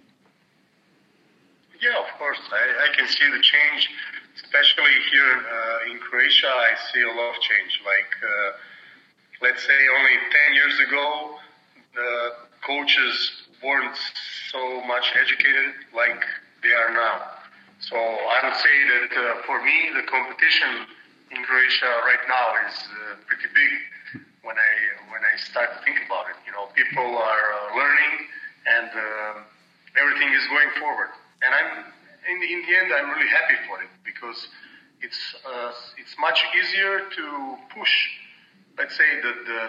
Yeah, 1.79 1.99
of 1.99 2.17
course. 2.17 2.39
I, 2.51 2.89
I 2.89 2.95
can 2.95 3.07
see 3.07 3.29
the 3.29 3.41
change, 3.41 3.89
especially 4.41 4.95
here 5.11 5.33
uh, 5.35 5.91
in 5.91 5.99
Croatia. 5.99 6.47
I 6.47 6.73
see 6.91 7.03
a 7.03 7.13
lot 7.13 7.35
of 7.35 7.41
change. 7.41 7.81
Like, 7.85 8.11
uh, 8.23 8.51
let's 9.41 9.61
say 9.63 9.79
only 9.99 10.15
10 10.47 10.55
years 10.55 10.79
ago, 10.87 11.35
the 11.93 12.31
coaches 12.65 13.42
weren't 13.63 13.98
so 14.51 14.84
much 14.86 15.12
educated 15.15 15.74
like 15.96 16.22
they 16.62 16.72
are 16.72 16.91
now. 16.93 17.43
So 17.79 17.96
I 17.96 18.39
would 18.43 18.55
say 18.60 18.75
that 18.96 19.12
uh, 19.12 19.43
for 19.48 19.63
me, 19.63 19.91
the 19.96 20.03
competition 20.08 20.88
in 21.32 21.43
Croatia 21.43 21.91
right 22.05 22.24
now 22.27 22.46
is 22.67 22.75
uh, 22.75 23.15
pretty 23.27 23.50
big. 23.55 23.72
When 24.43 24.55
I 24.60 24.72
when 25.12 25.24
I 25.24 25.39
start 25.39 25.72
to 25.72 25.79
think 25.84 26.00
about 26.05 26.27
it, 26.27 26.36
you 26.46 26.51
know, 26.51 26.67
people 26.75 27.03
are 27.03 27.46
uh, 27.55 27.75
learning 27.79 28.13
and 28.67 28.89
uh, 28.91 30.00
everything 30.00 30.32
is 30.36 30.43
going 30.48 30.72
forward. 30.79 31.15
And 31.43 31.51
I'm 31.55 31.72
in, 32.27 32.38
in 32.43 32.60
the 32.67 32.72
end, 32.75 32.88
I'm 32.91 33.10
really 33.12 33.27
happy 33.32 33.55
for 33.67 33.82
it 33.82 33.91
because 34.03 34.48
it's 35.01 35.20
uh, 35.48 35.72
it's 35.98 36.15
much 36.20 36.43
easier 36.60 37.08
to 37.08 37.25
push, 37.75 37.93
let's 38.77 38.96
say, 38.96 39.10
the, 39.24 39.34
the 39.48 39.62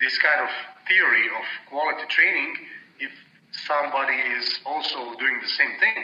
this 0.00 0.16
kind 0.18 0.40
of 0.40 0.50
theory 0.88 1.28
of 1.28 1.44
quality 1.68 2.08
training 2.08 2.56
if 3.00 3.12
somebody 3.52 4.16
is 4.38 4.60
also 4.64 5.14
doing 5.18 5.36
the 5.42 5.52
same 5.58 5.74
thing. 5.78 5.98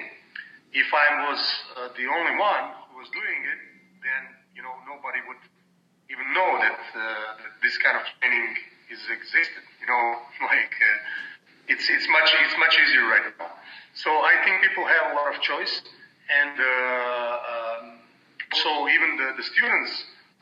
If 0.72 0.88
I 0.92 1.30
was 1.30 1.40
uh, 1.76 1.88
the 1.96 2.06
only 2.06 2.34
one 2.36 2.64
who 2.90 2.98
was 2.98 3.08
doing 3.10 3.40
it, 3.46 3.60
then 4.02 4.22
you 4.54 4.62
know 4.62 4.74
nobody 4.84 5.22
would 5.26 5.40
even 6.10 6.26
know 6.34 6.50
that, 6.62 6.78
uh, 6.94 7.42
that 7.42 7.52
this 7.62 7.74
kind 7.78 7.96
of 7.98 8.04
training 8.18 8.54
is 8.90 9.00
existed. 9.10 9.64
You 9.80 9.88
know, 9.88 10.04
like 10.50 10.74
uh, 10.74 11.72
it's 11.72 11.86
it's 11.88 12.08
much 12.10 12.28
it's 12.30 12.58
much 12.58 12.74
easier 12.76 13.06
right 13.06 13.26
now. 13.38 13.50
So 13.94 14.10
I 14.10 14.36
think 14.44 14.60
people 14.60 14.84
have 14.84 15.12
a 15.12 15.14
lot 15.16 15.32
of 15.34 15.40
choice, 15.40 15.74
and 16.28 16.54
uh, 16.60 17.52
um, 17.52 17.84
so 18.52 18.88
even 18.88 19.16
the, 19.16 19.28
the 19.40 19.46
students 19.54 19.92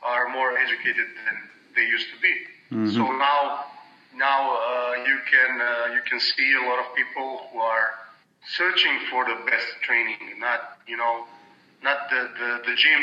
are 0.03 0.29
more 0.29 0.57
educated 0.57 1.07
than 1.25 1.35
they 1.75 1.85
used 1.87 2.07
to 2.13 2.17
be. 2.21 2.33
Mm-hmm. 2.71 2.91
So 2.97 3.03
now 3.15 3.65
now 4.17 4.55
uh, 4.55 4.93
you 5.05 5.17
can 5.31 5.61
uh, 5.61 5.93
you 5.93 6.01
can 6.09 6.19
see 6.19 6.53
a 6.53 6.63
lot 6.69 6.79
of 6.79 6.95
people 6.95 7.47
who 7.51 7.59
are 7.59 7.87
searching 8.57 8.99
for 9.09 9.25
the 9.25 9.37
best 9.45 9.67
training, 9.81 10.39
not 10.39 10.79
you 10.87 10.97
know, 10.97 11.25
not 11.83 12.09
the 12.09 12.29
the, 12.39 12.69
the 12.69 12.75
gym 12.75 13.01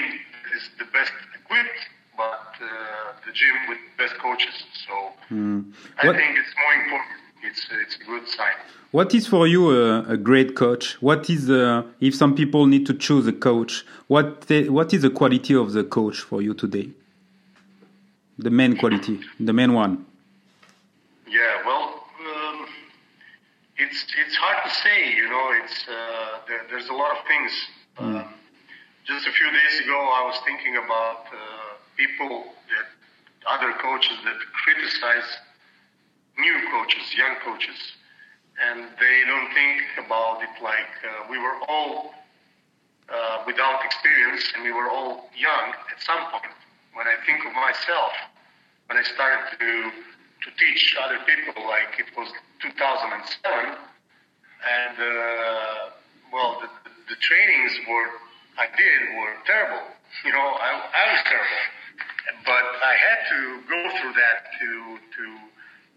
is 0.56 0.70
the 0.78 0.84
best 0.86 1.12
equipped, 1.38 1.80
but 2.16 2.46
uh, 2.60 3.12
the 3.26 3.32
gym 3.32 3.56
with 3.68 3.78
best 3.98 4.14
coaches. 4.18 4.54
So 4.86 4.94
mm. 5.30 5.72
I 6.02 6.06
what, 6.06 6.16
think 6.16 6.38
it's 6.38 6.54
more 6.62 6.74
important. 6.84 7.18
It's 7.42 7.66
it's 7.82 7.96
a 7.96 8.04
good 8.04 8.28
sign. 8.28 8.56
What 8.92 9.14
is 9.14 9.26
for 9.26 9.46
you 9.46 9.70
a, 9.70 10.02
a 10.02 10.16
great 10.16 10.54
coach? 10.54 11.00
What 11.00 11.30
is 11.30 11.48
uh, 11.50 11.82
if 12.00 12.14
some 12.14 12.34
people 12.34 12.66
need 12.66 12.86
to 12.86 12.94
choose 12.94 13.26
a 13.26 13.32
coach? 13.32 13.84
What 14.06 14.42
the, 14.42 14.68
what 14.68 14.92
is 14.92 15.02
the 15.02 15.10
quality 15.10 15.54
of 15.54 15.72
the 15.72 15.82
coach 15.82 16.20
for 16.20 16.42
you 16.42 16.52
today? 16.52 16.90
The 18.38 18.50
main 18.50 18.76
quality, 18.76 19.20
the 19.40 19.52
main 19.52 19.72
one. 19.72 20.04
Yeah, 21.32 21.64
well, 21.64 22.04
um, 22.28 22.66
it's 23.78 24.04
it's 24.20 24.36
hard 24.36 24.68
to 24.68 24.70
say. 24.84 25.16
You 25.16 25.30
know, 25.30 25.48
it's 25.64 25.88
uh, 25.88 26.44
there, 26.46 26.60
there's 26.68 26.88
a 26.88 26.92
lot 26.92 27.16
of 27.16 27.24
things. 27.24 27.52
Mm. 27.96 28.20
Um, 28.20 28.34
just 29.08 29.26
a 29.26 29.32
few 29.32 29.50
days 29.50 29.80
ago, 29.80 29.96
I 29.96 30.28
was 30.28 30.36
thinking 30.44 30.76
about 30.76 31.24
uh, 31.32 31.80
people 31.96 32.52
that 32.68 32.86
other 33.48 33.72
coaches 33.80 34.12
that 34.28 34.36
criticize 34.52 35.24
new 36.36 36.68
coaches, 36.70 37.00
young 37.16 37.36
coaches, 37.40 37.80
and 38.60 38.92
they 39.00 39.24
don't 39.24 39.48
think 39.56 40.04
about 40.04 40.42
it 40.42 40.52
like 40.62 40.92
uh, 41.00 41.32
we 41.32 41.38
were 41.38 41.56
all 41.66 42.12
uh, 43.08 43.42
without 43.46 43.82
experience 43.86 44.52
and 44.54 44.64
we 44.64 44.72
were 44.72 44.90
all 44.90 45.30
young 45.32 45.72
at 45.88 45.96
some 46.04 46.28
point. 46.28 46.52
When 46.92 47.06
I 47.08 47.16
think 47.24 47.40
of 47.48 47.54
myself, 47.56 48.12
when 48.84 48.98
I 48.98 49.02
started 49.02 49.56
to 49.58 50.11
to 50.44 50.48
teach 50.58 50.96
other 51.02 51.18
people, 51.26 51.62
like 51.66 51.98
it 51.98 52.10
was 52.16 52.28
2007, 52.62 53.76
and 54.62 54.96
uh, 54.98 55.90
well, 56.32 56.60
the, 56.60 56.68
the 57.08 57.16
trainings 57.20 57.72
were 57.88 58.10
I 58.58 58.66
did 58.76 59.00
were 59.16 59.34
terrible. 59.46 59.82
You 60.24 60.32
know, 60.32 60.44
I, 60.60 60.70
I 60.76 61.04
was 61.12 61.22
terrible, 61.24 61.62
but 62.44 62.66
I 62.84 62.94
had 62.94 63.20
to 63.32 63.40
go 63.68 63.80
through 64.00 64.14
that 64.14 64.38
to 64.60 64.70
to 64.98 65.24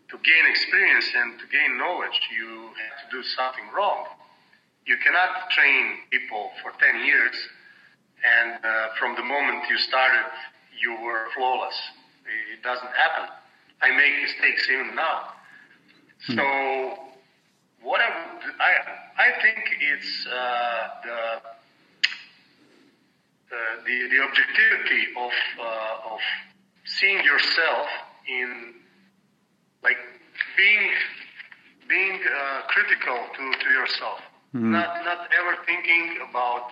to 0.10 0.16
gain 0.24 0.46
experience 0.50 1.10
and 1.16 1.40
to 1.40 1.46
gain 1.48 1.78
knowledge. 1.78 2.16
You 2.32 2.70
have 2.78 2.98
to 3.04 3.08
do 3.12 3.24
something 3.24 3.66
wrong. 3.76 4.06
You 4.86 4.98
cannot 4.98 5.50
train 5.50 6.06
people 6.12 6.52
for 6.62 6.72
10 6.78 7.04
years 7.04 7.34
and 8.26 8.58
uh, 8.64 8.90
from 8.98 9.16
the 9.16 9.24
moment 9.24 9.70
you 9.70 9.78
started, 9.78 10.26
you 10.80 10.98
were 11.02 11.28
flawless. 11.36 11.76
It 12.52 12.64
doesn't 12.64 12.90
happen. 12.90 13.30
I 13.82 13.92
make 13.92 14.22
mistakes 14.22 14.70
even 14.70 14.96
now. 14.96 15.34
Hmm. 16.28 16.36
So 16.36 17.00
what 17.82 18.02
I, 18.02 18.10
I, 18.60 18.72
I 19.18 19.42
think 19.42 19.60
it's 19.80 20.28
uh, 20.28 20.88
the, 21.04 21.42
the, 23.86 24.10
the 24.10 24.24
objectivity 24.24 25.04
of, 25.18 25.32
uh, 25.60 26.14
of 26.14 26.20
seeing 26.86 27.24
yourself 27.24 27.88
in 28.28 28.74
like 29.84 29.98
being 30.58 30.90
being 31.88 32.20
uh, 32.26 32.62
critical 32.68 33.18
to, 33.38 33.44
to 33.64 33.70
yourself, 33.70 34.20
mm. 34.56 34.74
not 34.74 35.06
not 35.06 35.30
ever 35.38 35.54
thinking 35.66 36.18
about 36.28 36.72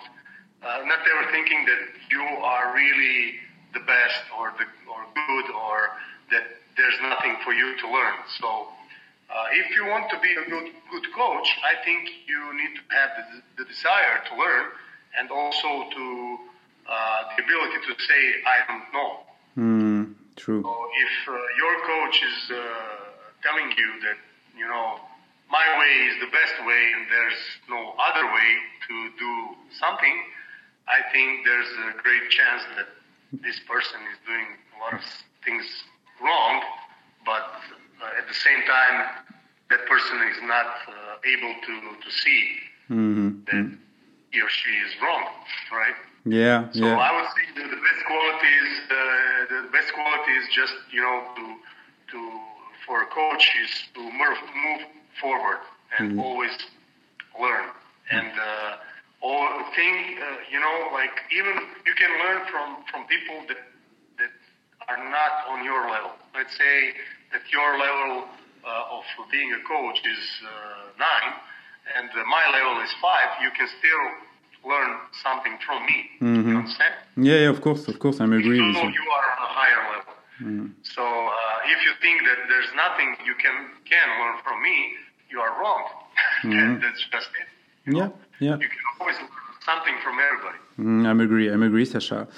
uh, 0.62 0.82
not 0.84 0.98
ever 1.06 1.30
thinking 1.30 1.64
that 1.66 1.82
you 2.10 2.22
are 2.42 2.74
really 2.74 3.38
the 3.72 3.80
best 3.80 4.22
or 4.36 4.52
the 4.58 4.66
or 4.90 5.06
good 5.14 5.46
or 5.54 5.78
that 6.32 6.46
there's 6.76 6.98
nothing 7.02 7.36
for 7.44 7.52
you 7.52 7.76
to 7.78 7.86
learn. 7.90 8.18
So 8.40 8.68
uh, 9.30 9.44
if 9.52 9.74
you 9.74 9.86
want 9.86 10.10
to 10.10 10.18
be 10.20 10.32
a 10.34 10.48
good, 10.48 10.70
good 10.90 11.06
coach, 11.14 11.48
I 11.64 11.82
think 11.84 12.08
you 12.26 12.40
need 12.54 12.74
to 12.76 12.84
have 12.94 13.10
the, 13.18 13.64
the 13.64 13.64
desire 13.68 14.22
to 14.30 14.32
learn 14.36 14.66
and 15.18 15.30
also 15.30 15.88
to 15.90 16.38
uh, 16.86 17.20
the 17.36 17.44
ability 17.44 17.78
to 17.88 17.92
say, 18.02 18.22
I 18.44 18.58
don't 18.68 18.88
know. 18.92 19.10
Mm, 19.56 20.14
true. 20.36 20.62
So 20.62 20.70
if 20.70 21.14
uh, 21.28 21.38
your 21.56 21.74
coach 21.86 22.16
is 22.22 22.50
uh, 22.50 22.58
telling 23.42 23.70
you 23.70 23.90
that, 24.02 24.18
you 24.58 24.66
know, 24.66 25.00
my 25.50 25.66
way 25.78 25.92
is 26.10 26.20
the 26.20 26.30
best 26.30 26.54
way 26.66 26.82
and 26.94 27.06
there's 27.10 27.40
no 27.68 27.94
other 27.98 28.26
way 28.26 28.50
to 28.88 28.94
do 29.18 29.32
something, 29.78 30.16
I 30.88 31.00
think 31.12 31.46
there's 31.46 31.72
a 31.88 32.02
great 32.02 32.28
chance 32.30 32.62
that 32.76 32.88
this 33.42 33.58
person 33.66 34.00
is 34.12 34.18
doing 34.26 34.46
a 34.76 34.84
lot 34.84 34.94
of 34.94 35.04
things 35.44 35.64
wrong, 36.22 36.62
but 37.24 37.50
uh, 38.02 38.18
at 38.18 38.28
the 38.28 38.34
same 38.34 38.62
time, 38.66 39.24
that 39.70 39.86
person 39.86 40.16
is 40.30 40.38
not 40.42 40.66
uh, 40.88 41.16
able 41.24 41.54
to, 41.66 41.74
to 42.04 42.10
see 42.10 42.42
mm-hmm. 42.90 43.44
that 43.46 43.78
he 44.30 44.40
or 44.40 44.48
she 44.48 44.70
is 44.70 44.92
wrong, 45.02 45.24
right? 45.72 45.94
Yeah. 46.24 46.70
So 46.72 46.86
yeah. 46.86 46.96
I 46.96 47.10
would 47.14 47.28
say 47.36 47.44
the, 47.54 47.68
the 47.68 47.80
best 47.80 48.00
quality 48.06 48.52
is 48.64 48.72
uh, 48.90 48.94
the 49.50 49.68
best 49.72 49.92
quality 49.92 50.32
is 50.32 50.48
just 50.54 50.74
you 50.90 51.02
know 51.02 51.22
to 51.36 51.44
to 52.12 52.40
for 52.86 53.02
a 53.02 53.06
coach 53.06 53.50
is 53.62 53.70
to 53.94 54.00
move, 54.00 54.38
move 54.56 54.82
forward 55.20 55.60
and 55.98 56.12
mm-hmm. 56.12 56.20
always 56.20 56.52
learn 57.40 57.68
and 58.10 58.32
uh, 58.38 58.76
all 59.22 59.48
thing 59.76 60.16
uh, 60.20 60.36
you 60.50 60.60
know 60.60 60.88
like 60.92 61.12
even 61.32 61.54
you 61.86 61.94
can 61.94 62.10
learn 62.24 62.40
from 62.50 62.84
from 62.90 63.06
people 63.06 63.36
that 63.48 63.58
that 63.58 63.73
are 64.88 65.02
not 65.10 65.48
on 65.48 65.64
your 65.64 65.90
level. 65.90 66.12
Let's 66.34 66.56
say 66.56 66.76
that 67.32 67.42
your 67.52 67.78
level 67.78 68.28
uh, 68.64 68.96
of 68.96 69.04
being 69.30 69.52
a 69.52 69.62
coach 69.66 69.98
is 70.04 70.22
uh, 70.44 70.48
nine, 70.98 71.32
and 71.96 72.10
uh, 72.10 72.24
my 72.24 72.44
level 72.52 72.82
is 72.82 72.90
five. 73.00 73.28
You 73.42 73.50
can 73.56 73.68
still 73.78 74.04
learn 74.64 74.96
something 75.22 75.56
from 75.66 75.84
me. 75.84 75.98
Mm-hmm. 76.20 76.48
You 76.48 76.56
understand? 76.58 76.94
Yeah, 77.16 77.38
yeah, 77.44 77.50
of 77.50 77.60
course, 77.60 77.86
of 77.88 77.98
course, 77.98 78.20
I'm 78.20 78.32
agreeing 78.32 78.68
with 78.68 78.76
you. 78.76 78.90
you 78.90 79.06
are 79.12 79.28
on 79.36 79.40
a 79.44 79.52
higher 79.52 79.82
level. 79.92 80.14
Mm. 80.42 80.72
So 80.82 81.02
uh, 81.04 81.72
if 81.72 81.78
you 81.84 81.92
think 82.02 82.22
that 82.26 82.48
there's 82.48 82.72
nothing 82.74 83.14
you 83.24 83.34
can 83.38 83.70
can 83.86 84.08
learn 84.18 84.36
from 84.42 84.62
me, 84.62 84.76
you 85.30 85.40
are 85.40 85.60
wrong. 85.60 85.84
Mm-hmm. 86.44 86.82
that's 86.82 87.00
just 87.10 87.30
it. 87.40 87.48
You 87.88 87.98
yeah, 87.98 88.08
yeah. 88.38 88.56
You 88.60 88.68
can 88.68 88.83
something 89.64 89.94
from 90.02 90.16
everybody. 90.20 90.58
Mm, 90.78 91.06
I'm 91.06 91.20
agree. 91.20 91.48
I'm 91.48 91.62
agree, 91.62 91.84
Sasha. 91.84 92.28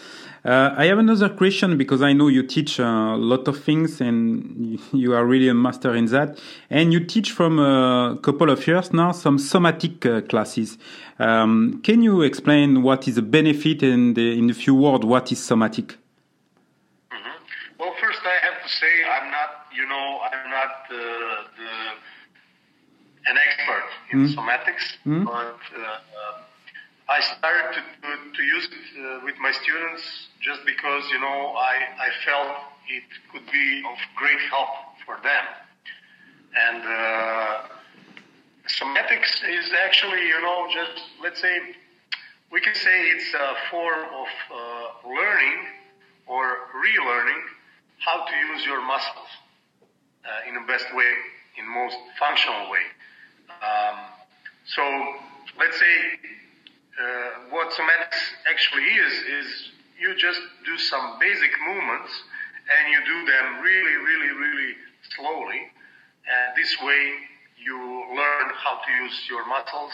Uh, 0.45 0.75
I 0.77 0.87
have 0.87 0.99
another 0.99 1.29
question 1.29 1.77
because 1.77 2.03
I 2.03 2.13
know 2.13 2.29
you 2.29 2.43
teach 2.45 2.79
a 2.79 3.17
lot 3.17 3.49
of 3.49 3.63
things 3.63 4.01
and 4.01 4.79
you 4.93 5.15
are 5.15 5.25
really 5.25 5.49
a 5.49 5.55
master 5.55 5.95
in 5.95 6.07
that. 6.07 6.39
And 6.71 6.93
you 6.93 7.01
teach 7.05 7.33
from 7.33 7.59
a 7.59 8.19
couple 8.23 8.51
of 8.51 8.65
years 8.67 8.93
now 8.93 9.13
some 9.13 9.39
somatic 9.39 10.07
uh, 10.07 10.21
classes. 10.23 10.79
Um, 11.19 11.81
can 11.83 12.03
you 12.03 12.23
explain 12.23 12.83
what 12.83 13.09
is 13.09 13.17
the 13.17 13.23
benefit 13.23 13.83
and 13.83 14.17
in 14.17 14.51
a 14.51 14.55
few 14.55 14.75
words 14.75 15.05
what 15.05 15.33
is 15.33 15.45
somatic? 15.45 15.99
Mm 17.11 17.19
-hmm. 17.19 17.37
Well, 17.79 17.95
first 18.01 18.23
I 18.25 18.37
have 18.47 18.59
to 18.63 18.69
say 18.81 18.93
I'm 19.15 19.29
not, 19.39 19.51
you 19.79 19.87
know, 19.93 20.07
I'm 20.27 20.45
not 20.59 20.71
the, 20.91 21.05
the 21.59 21.71
an 23.27 23.37
expert 23.47 23.87
in 24.13 24.19
mm. 24.21 24.35
somatics, 24.35 24.85
mm. 25.05 25.25
but 25.25 25.59
uh, 25.75 26.16
I 27.09 27.21
started 27.21 27.73
to, 27.75 27.81
to, 27.81 28.33
to 28.35 28.43
use 28.43 28.67
it 28.67 28.73
uh, 28.99 29.25
with 29.25 29.39
my 29.39 29.53
students 29.53 30.03
just 30.41 30.67
because, 30.67 31.05
you 31.11 31.21
know, 31.21 31.55
I, 31.55 31.79
I 32.03 32.09
felt 32.25 32.57
it 32.89 33.05
could 33.33 33.47
be 33.53 33.83
of 33.87 33.97
great 34.17 34.41
help 34.51 34.69
for 35.05 35.17
them. 35.23 35.45
And 36.57 36.83
uh, 36.83 37.63
somatics 38.67 39.39
is 39.49 39.71
actually, 39.85 40.27
you 40.27 40.41
know, 40.43 40.67
just, 40.75 41.03
let's 41.23 41.41
say, 41.41 41.57
we 42.51 42.61
can 42.61 42.75
say 42.75 43.03
it's 43.11 43.35
a 43.35 43.55
form 43.71 44.01
of 44.11 44.29
uh, 44.51 45.09
learning 45.09 45.59
or 46.27 46.59
relearning 46.75 47.43
how 47.99 48.25
to 48.25 48.37
use 48.53 48.67
your 48.67 48.85
muscles 48.85 49.31
uh, 50.25 50.49
in 50.49 50.55
the 50.55 50.67
best 50.67 50.87
way, 50.93 51.13
in 51.57 51.73
most 51.73 51.97
functional 52.19 52.69
way. 52.71 52.83
Um, 53.63 53.97
so 54.65 54.83
let's 55.59 55.79
say 55.79 56.35
uh, 56.97 57.53
what 57.53 57.69
somatics 57.73 58.21
actually 58.49 58.85
is, 58.85 59.13
is 59.13 59.47
you 60.01 60.15
just 60.17 60.41
do 60.65 60.77
some 60.79 61.19
basic 61.21 61.51
movements 61.67 62.13
and 62.73 62.93
you 62.93 63.01
do 63.05 63.19
them 63.31 63.63
really, 63.63 63.97
really, 63.97 64.33
really 64.33 64.73
slowly. 65.17 65.61
And 66.27 66.57
this 66.57 66.77
way 66.83 67.13
you 67.61 67.77
learn 68.17 68.49
how 68.57 68.81
to 68.85 68.91
use 69.05 69.29
your 69.29 69.47
muscles 69.47 69.93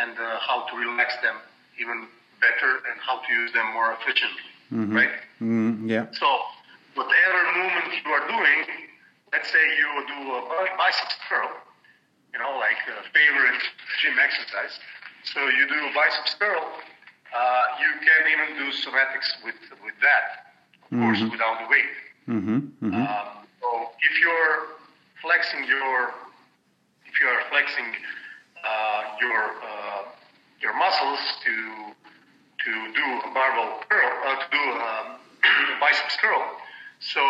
and 0.00 0.18
uh, 0.18 0.38
how 0.40 0.66
to 0.70 0.76
relax 0.76 1.16
them 1.22 1.36
even 1.80 2.06
better 2.40 2.84
and 2.90 3.00
how 3.00 3.20
to 3.20 3.32
use 3.32 3.52
them 3.52 3.72
more 3.72 3.96
efficiently. 4.00 4.50
Mm-hmm. 4.72 4.96
Right? 4.96 5.14
Mm, 5.40 5.88
yeah. 5.88 6.06
So 6.12 6.28
whatever 6.94 7.40
movement 7.56 7.92
you 8.04 8.10
are 8.12 8.26
doing, 8.28 8.58
let's 9.32 9.50
say 9.50 9.62
you 9.78 9.88
do 10.06 10.32
a 10.32 10.76
biceps 10.76 11.16
curl, 11.28 11.48
you 12.32 12.38
know, 12.38 12.58
like 12.58 12.80
a 12.92 13.02
favorite 13.12 13.62
gym 14.02 14.16
exercise 14.20 14.78
so 15.32 15.40
you 15.48 15.68
do 15.68 15.74
a 15.74 15.92
biceps 15.94 16.34
curl. 16.34 16.62
Uh, 17.34 17.62
you 17.80 18.00
can 18.00 18.22
even 18.32 18.56
do 18.56 18.72
somatics 18.72 19.28
with 19.44 19.58
with 19.84 19.94
that, 20.00 20.54
of 20.82 20.90
mm-hmm. 20.90 21.02
course, 21.02 21.20
without 21.30 21.58
the 21.60 21.68
weight. 21.68 21.94
Mm-hmm. 22.28 22.58
Mm-hmm. 22.86 22.94
Um, 22.94 23.46
so 23.60 23.90
if 24.00 24.20
you're 24.22 24.78
flexing 25.20 25.64
your 25.66 26.14
if 27.06 27.20
you 27.20 27.26
are 27.26 27.42
flexing 27.50 27.90
uh, 28.64 29.02
your 29.20 29.42
uh, 29.62 30.02
your 30.62 30.74
muscles 30.78 31.20
to 31.44 31.54
to 32.64 32.72
do 32.94 33.06
a 33.26 33.30
barbell 33.34 33.82
curl, 33.88 34.12
uh, 34.26 34.36
to 34.36 34.46
do 34.50 34.62
um, 34.80 35.06
a 35.76 35.80
biceps 35.80 36.16
curl, 36.20 36.42
so 37.00 37.20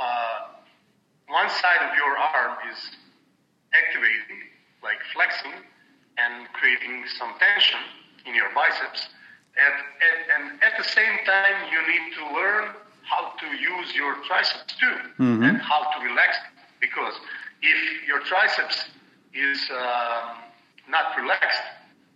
uh, 0.00 0.54
one 1.28 1.48
side 1.48 1.80
of 1.88 1.94
your 1.96 2.16
arm 2.18 2.58
is 2.72 2.78
activating, 3.74 4.50
like 4.82 4.98
flexing, 5.12 5.52
and 6.18 6.48
creating 6.52 7.04
some 7.18 7.34
tension 7.38 7.80
in 8.26 8.34
your 8.34 8.48
biceps. 8.54 9.08
And, 9.54 9.74
and, 10.02 10.18
and 10.34 10.62
at 10.62 10.74
the 10.78 10.84
same 10.84 11.18
time, 11.26 11.70
you 11.70 11.80
need 11.86 12.14
to 12.18 12.34
learn 12.34 12.74
how 13.02 13.32
to 13.38 13.46
use 13.56 13.94
your 13.94 14.16
triceps 14.26 14.74
too 14.80 14.96
mm-hmm. 15.22 15.42
and 15.42 15.58
how 15.58 15.90
to 15.92 16.04
relax. 16.04 16.38
Because 16.80 17.14
if 17.62 18.08
your 18.08 18.20
triceps 18.20 18.88
is 19.32 19.70
uh, 19.70 20.34
not 20.88 21.16
relaxed, 21.20 21.62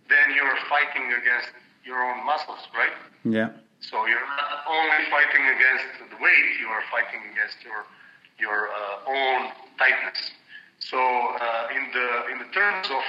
then 0.09 0.35
you're 0.35 0.57
fighting 0.67 1.13
against 1.13 1.49
your 1.85 2.03
own 2.03 2.25
muscles, 2.25 2.59
right? 2.75 2.93
Yeah. 3.23 3.49
So 3.79 4.05
you're 4.05 4.19
not 4.19 4.67
only 4.67 4.99
fighting 5.09 5.45
against 5.55 6.11
the 6.11 6.17
weight, 6.21 6.47
you 6.59 6.67
are 6.67 6.83
fighting 6.91 7.21
against 7.31 7.63
your 7.63 7.85
your 8.39 8.69
uh, 8.69 9.07
own 9.07 9.51
tightness. 9.77 10.31
So 10.79 10.97
uh, 10.97 11.75
in 11.75 11.91
the 11.93 12.07
in 12.31 12.37
the 12.39 12.49
terms 12.51 12.87
of 12.91 13.03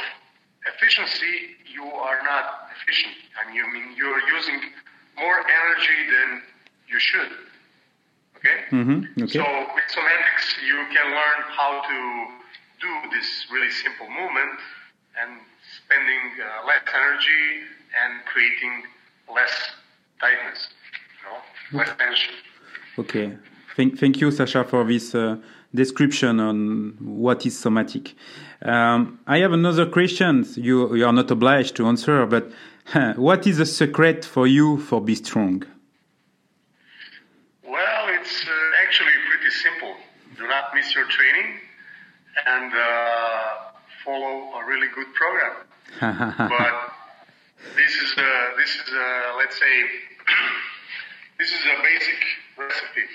efficiency, 0.66 1.56
you 1.72 1.84
are 1.84 2.22
not 2.22 2.68
efficient. 2.76 3.14
I 3.38 3.46
mean, 3.46 3.56
you 3.56 3.72
mean 3.72 3.96
you're 3.96 4.20
using 4.36 4.60
more 5.18 5.38
energy 5.40 6.00
than 6.10 6.42
you 6.88 6.98
should. 6.98 7.30
Okay. 8.36 8.58
Mm-hmm. 8.70 9.22
Okay. 9.22 9.38
So 9.38 9.44
with 9.74 9.88
somatics, 9.92 10.46
you 10.64 10.76
can 10.94 11.10
learn 11.10 11.40
how 11.56 11.82
to 11.90 11.98
do 12.80 13.10
this 13.14 13.46
really 13.52 13.70
simple 13.70 14.08
movement 14.08 14.58
and 15.20 15.40
spending 15.76 16.22
uh, 16.40 16.66
less 16.66 16.80
energy 16.94 17.68
and 18.00 18.24
creating 18.24 18.82
less 19.32 19.52
tightness, 20.20 20.68
you 21.20 21.28
know, 21.28 21.78
less 21.78 21.90
tension. 21.98 22.34
Okay. 22.98 23.36
Thank, 23.76 23.98
thank 23.98 24.20
you, 24.20 24.30
Sasha, 24.30 24.64
for 24.64 24.84
this 24.84 25.14
uh, 25.14 25.36
description 25.74 26.40
on 26.40 26.96
what 27.00 27.46
is 27.46 27.58
somatic. 27.58 28.14
Um, 28.62 29.20
I 29.26 29.38
have 29.38 29.52
another 29.52 29.86
question. 29.86 30.46
You, 30.54 30.94
you 30.96 31.06
are 31.06 31.12
not 31.12 31.30
obliged 31.30 31.76
to 31.76 31.86
answer, 31.86 32.26
but 32.26 32.50
what 33.16 33.46
is 33.46 33.58
the 33.58 33.66
secret 33.66 34.24
for 34.24 34.46
you 34.46 34.78
for 34.78 35.00
be 35.00 35.14
strong? 35.14 35.64
Well, 37.64 38.08
it's 38.20 38.44
uh, 38.46 38.84
actually 38.84 39.12
pretty 39.30 39.50
simple. 39.50 39.94
Do 40.36 40.46
not 40.48 40.74
miss 40.74 40.94
your 40.94 41.06
training 41.06 41.60
and 42.46 42.72
uh, 42.72 43.72
follow 44.04 44.60
a 44.60 44.66
really 44.66 44.88
good 44.94 45.12
program. 45.14 45.52
but 46.48 46.92
this 47.76 47.94
is 47.94 48.14
a, 48.16 48.56
this 48.56 48.74
is 48.74 48.92
a, 48.92 49.34
let's 49.38 49.58
say 49.58 49.84
this 51.38 51.48
is 51.48 51.60
a 51.66 51.82
basic 51.82 52.20
recipe. 52.56 53.06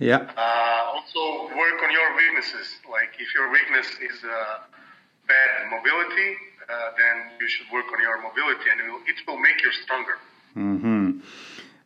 Yeah. 0.00 0.26
Uh, 0.36 0.92
also 0.94 1.54
work 1.56 1.82
on 1.82 1.90
your 1.90 2.16
weaknesses. 2.16 2.76
Like 2.90 3.14
if 3.18 3.34
your 3.34 3.50
weakness 3.50 3.86
is 4.00 4.24
uh, 4.24 4.58
bad 5.28 5.70
mobility, 5.70 6.36
uh, 6.68 6.90
then 6.98 7.30
you 7.40 7.48
should 7.48 7.66
work 7.72 7.86
on 7.92 8.00
your 8.02 8.20
mobility, 8.22 8.70
and 8.70 8.80
it 8.80 8.90
will, 8.90 9.02
it 9.06 9.16
will 9.26 9.38
make 9.38 9.62
you 9.62 9.72
stronger. 9.72 10.18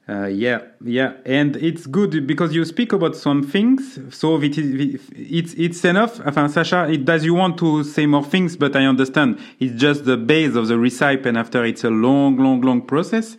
Uh, 0.08 0.24
yeah, 0.26 0.60
yeah, 0.82 1.12
and 1.26 1.56
it's 1.56 1.86
good 1.86 2.26
because 2.26 2.54
you 2.54 2.64
speak 2.64 2.94
about 2.94 3.14
some 3.14 3.42
things, 3.42 3.98
so 4.08 4.40
it 4.40 4.56
is, 4.56 5.02
it's 5.14 5.52
it's 5.52 5.84
enough. 5.84 6.18
Enfin, 6.20 6.48
Sasha, 6.48 6.88
it 6.88 7.04
does 7.04 7.26
you 7.26 7.34
want 7.34 7.58
to 7.58 7.84
say 7.84 8.06
more 8.06 8.24
things, 8.24 8.56
but 8.56 8.74
I 8.74 8.86
understand 8.86 9.38
it's 9.60 9.78
just 9.78 10.06
the 10.06 10.16
base 10.16 10.54
of 10.54 10.68
the 10.68 10.78
recipe, 10.78 11.28
and 11.28 11.36
after 11.36 11.62
it's 11.62 11.84
a 11.84 11.90
long, 11.90 12.38
long, 12.38 12.62
long 12.62 12.80
process. 12.80 13.36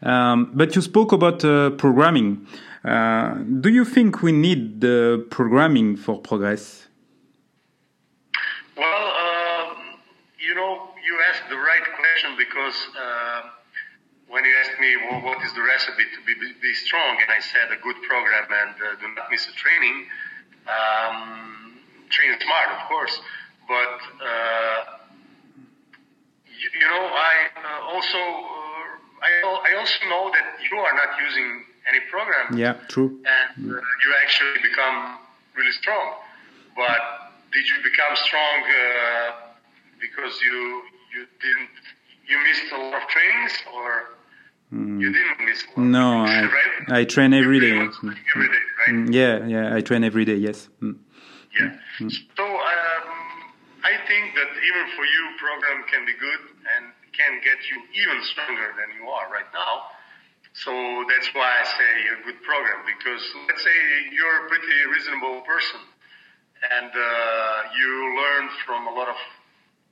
Um, 0.00 0.52
but 0.54 0.76
you 0.76 0.82
spoke 0.82 1.10
about 1.10 1.44
uh, 1.44 1.70
programming. 1.70 2.46
Uh, 2.84 3.34
do 3.60 3.68
you 3.68 3.84
think 3.84 4.22
we 4.22 4.32
need 4.32 4.80
the 4.80 5.26
programming 5.30 5.96
for 5.96 6.20
progress? 6.20 6.86
Well, 8.76 8.86
um, 8.86 9.98
you 10.38 10.54
know, 10.54 10.90
you 11.04 11.18
asked 11.30 11.48
the 11.50 11.56
right 11.56 11.82
question 11.98 12.36
because 12.38 12.76
uh, 12.94 13.42
when 14.28 14.44
you 14.44 14.54
asked 14.62 14.78
me 14.80 14.94
well, 15.10 15.22
what 15.22 15.42
is 15.44 15.52
the 15.54 15.62
recipe 15.62 16.04
to 16.14 16.20
be, 16.24 16.34
be, 16.62 16.74
strong, 16.74 17.18
and 17.20 17.30
I 17.30 17.40
said 17.40 17.72
a 17.72 17.82
good 17.82 17.96
program 18.06 18.46
and 18.46 18.74
uh, 18.76 19.00
do 19.00 19.14
not 19.14 19.30
miss 19.30 19.48
a 19.48 19.52
training. 19.52 20.06
Um, 20.68 21.80
train 22.10 22.38
smart, 22.40 22.68
of 22.78 22.88
course, 22.88 23.20
but 23.66 23.98
uh, 24.22 24.78
you, 26.46 26.68
you, 26.78 26.86
know, 26.86 27.04
I 27.10 27.34
uh, 27.56 27.94
also 27.94 28.18
I, 29.18 29.30
I 29.42 29.78
also 29.78 29.98
know 30.08 30.30
that 30.30 30.62
you 30.70 30.78
are 30.78 30.94
not 30.94 31.18
using 31.26 31.64
any 31.88 32.00
program. 32.10 32.56
Yeah, 32.56 32.74
true. 32.88 33.20
And 33.24 33.72
uh, 33.72 33.74
you 33.74 34.14
actually 34.22 34.60
become 34.62 35.18
really 35.56 35.72
strong. 35.72 36.14
But 36.76 37.00
did 37.52 37.66
you 37.66 37.76
become 37.82 38.14
strong 38.14 38.62
uh, 38.62 39.30
because 40.00 40.40
you 40.42 40.82
you 41.14 41.26
didn't 41.40 41.70
you 42.28 42.36
missed 42.44 42.72
a 42.72 42.76
lot 42.76 43.02
of 43.02 43.08
trainings 43.08 43.52
or 43.74 43.90
mm. 44.72 45.00
you 45.00 45.12
didn't 45.12 45.44
miss? 45.44 45.64
A 45.76 45.80
lot 45.80 45.86
no, 45.86 46.24
I 46.24 46.42
right? 46.42 47.00
I 47.00 47.04
train 47.04 47.32
every 47.34 47.60
day. 47.60 47.76
Every 47.76 47.88
day, 47.90 48.64
right? 48.86 48.94
Mm, 48.94 49.12
yeah, 49.12 49.46
yeah, 49.46 49.74
I 49.74 49.80
train 49.80 50.04
every 50.04 50.24
day. 50.24 50.36
Yes. 50.36 50.68
Mm. 50.82 50.98
Yeah. 51.58 51.74
So 52.36 52.44
um, 52.44 53.06
I 53.82 53.96
think 54.06 54.34
that 54.36 54.50
even 54.68 54.84
for 54.94 55.04
you, 55.04 55.22
program 55.38 55.82
can 55.90 56.06
be 56.06 56.12
good 56.12 56.42
and 56.76 56.92
can 57.16 57.40
get 57.42 57.58
you 57.66 57.82
even 57.98 58.22
stronger 58.22 58.74
than 58.78 58.94
you 58.94 59.08
are 59.08 59.26
right 59.32 59.48
now. 59.52 59.97
So 60.54 60.70
that's 61.08 61.28
why 61.34 61.50
I 61.60 61.64
say 61.64 61.92
a 62.16 62.24
good 62.24 62.42
program 62.42 62.80
because 62.86 63.22
let's 63.48 63.62
say 63.62 63.78
you're 64.12 64.46
a 64.46 64.48
pretty 64.48 64.76
reasonable 64.92 65.40
person 65.42 65.80
and 66.72 66.90
uh, 66.90 67.62
you 67.78 67.90
learn 68.20 68.48
from 68.66 68.86
a 68.88 68.92
lot 68.92 69.08
of 69.08 69.16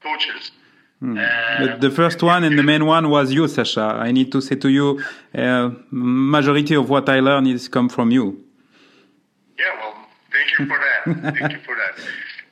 coaches. 0.03 0.51
Hmm. 1.01 1.17
But 1.61 1.81
the 1.81 1.91
first 1.91 2.23
one 2.23 2.45
and 2.45 2.59
the 2.59 2.63
main 2.63 2.87
one 2.87 3.11
was 3.11 3.33
you, 3.33 3.47
Sasha. 3.49 3.99
I 4.07 4.13
need 4.13 4.33
to 4.33 4.41
say 4.41 4.57
to 4.57 4.69
you, 4.69 5.03
uh, 5.35 5.71
majority 5.91 6.75
of 6.75 6.89
what 6.89 7.09
I 7.09 7.21
learn 7.21 7.47
is 7.47 7.69
come 7.69 7.89
from 7.89 8.11
you. 8.11 8.43
Yeah, 9.59 9.65
well, 9.79 9.95
thank 10.33 10.59
you 10.59 10.67
for 10.67 10.79
that. 10.79 11.35
thank 11.39 11.53
you 11.53 11.61
for 11.61 11.77
that. 11.77 11.95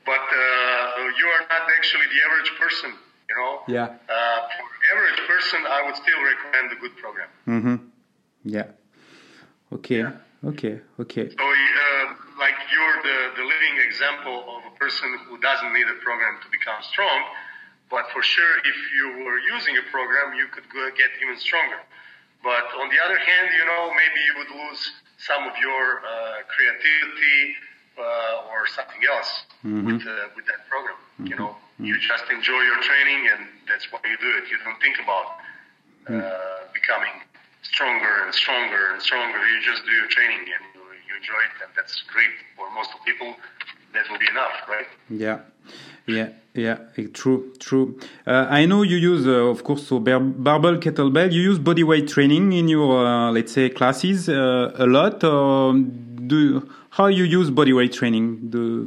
But 0.04 0.20
uh, 0.20 1.08
you 1.18 1.26
are 1.34 1.44
not 1.48 1.64
actually 1.78 2.06
the 2.12 2.20
average 2.28 2.52
person, 2.60 2.90
you 3.30 3.34
know. 3.34 3.62
Yeah. 3.66 3.84
Uh, 3.84 4.40
for 4.56 4.66
average 4.92 5.20
person, 5.26 5.60
I 5.66 5.82
would 5.86 5.96
still 5.96 6.20
recommend 6.22 6.72
a 6.72 6.80
good 6.80 6.96
program. 6.98 7.28
Mm-hmm. 7.48 7.76
Yeah. 8.44 8.68
Okay. 9.72 9.98
Yeah. 9.98 10.12
Okay. 10.44 10.80
Okay. 11.00 11.26
So, 11.30 11.44
uh, 11.44 12.14
like 12.38 12.54
you're 12.68 12.98
the, 13.02 13.18
the 13.40 13.44
living 13.44 13.80
example 13.88 14.44
of 14.56 14.60
a 14.68 14.74
person 14.76 15.08
who 15.26 15.38
doesn't 15.38 15.72
need 15.72 15.88
a 15.88 15.98
program 16.04 16.36
to 16.44 16.48
become 16.52 16.76
strong, 16.82 17.24
but 17.90 18.04
for 18.12 18.22
sure, 18.22 18.58
if 18.64 18.78
you 18.92 19.24
were 19.24 19.38
using 19.38 19.76
a 19.78 19.84
program, 19.90 20.36
you 20.36 20.46
could 20.52 20.68
go 20.68 20.88
get 20.92 21.10
even 21.22 21.38
stronger. 21.38 21.80
But 22.42 22.68
on 22.76 22.92
the 22.92 23.00
other 23.00 23.16
hand, 23.16 23.56
you 23.56 23.64
know, 23.64 23.88
maybe 23.96 24.20
you 24.20 24.34
would 24.36 24.52
lose 24.52 24.92
some 25.16 25.48
of 25.48 25.56
your 25.56 26.04
uh, 26.04 26.44
creativity 26.52 27.56
uh, 27.96 28.52
or 28.52 28.66
something 28.66 29.00
else 29.08 29.48
mm-hmm. 29.64 29.86
with 29.86 30.02
uh, 30.06 30.28
with 30.36 30.44
that 30.46 30.68
program. 30.68 30.96
Mm-hmm. 30.96 31.26
You 31.32 31.36
know, 31.36 31.50
mm-hmm. 31.56 31.84
you 31.86 31.98
just 32.00 32.28
enjoy 32.28 32.60
your 32.68 32.80
training, 32.82 33.32
and 33.32 33.48
that's 33.66 33.90
why 33.90 34.00
you 34.04 34.18
do 34.20 34.30
it. 34.36 34.50
You 34.50 34.58
don't 34.60 34.80
think 34.82 35.00
about 35.00 35.40
uh, 36.12 36.68
becoming 36.74 37.24
stronger 37.74 38.14
and 38.24 38.32
stronger 38.34 38.82
and 38.92 39.02
stronger. 39.02 39.38
You 39.50 39.58
just 39.70 39.84
do 39.84 39.92
your 40.00 40.10
training 40.16 40.42
and 40.54 40.62
you, 40.74 40.82
you 41.08 41.12
enjoy 41.20 41.40
it, 41.48 41.54
and 41.62 41.70
that's 41.76 41.94
great 42.14 42.34
for 42.56 42.66
most 42.78 42.90
of 42.94 43.04
people. 43.04 43.34
That 43.94 44.04
will 44.10 44.18
be 44.18 44.30
enough, 44.36 44.56
right? 44.68 44.88
Yeah. 45.08 45.38
Yeah, 46.06 46.28
yeah, 46.52 46.78
true, 47.14 47.54
true. 47.58 47.98
Uh, 48.26 48.46
I 48.50 48.66
know 48.66 48.82
you 48.82 48.98
use, 48.98 49.26
uh, 49.26 49.52
of 49.54 49.64
course, 49.64 49.86
so 49.86 49.98
bar- 49.98 50.20
barbell, 50.20 50.76
kettlebell. 50.76 51.32
You 51.32 51.40
use 51.40 51.58
body 51.58 51.82
weight 51.82 52.08
training 52.08 52.52
in 52.52 52.68
your, 52.68 53.06
uh, 53.06 53.30
let's 53.30 53.52
say, 53.52 53.70
classes 53.70 54.28
uh, 54.28 54.72
a 54.76 54.86
lot. 54.86 55.24
Or 55.24 55.72
do 55.72 56.68
how 56.90 57.06
you 57.06 57.24
use 57.24 57.48
body 57.50 57.72
weight 57.72 57.94
training 57.94 58.50
do, 58.50 58.86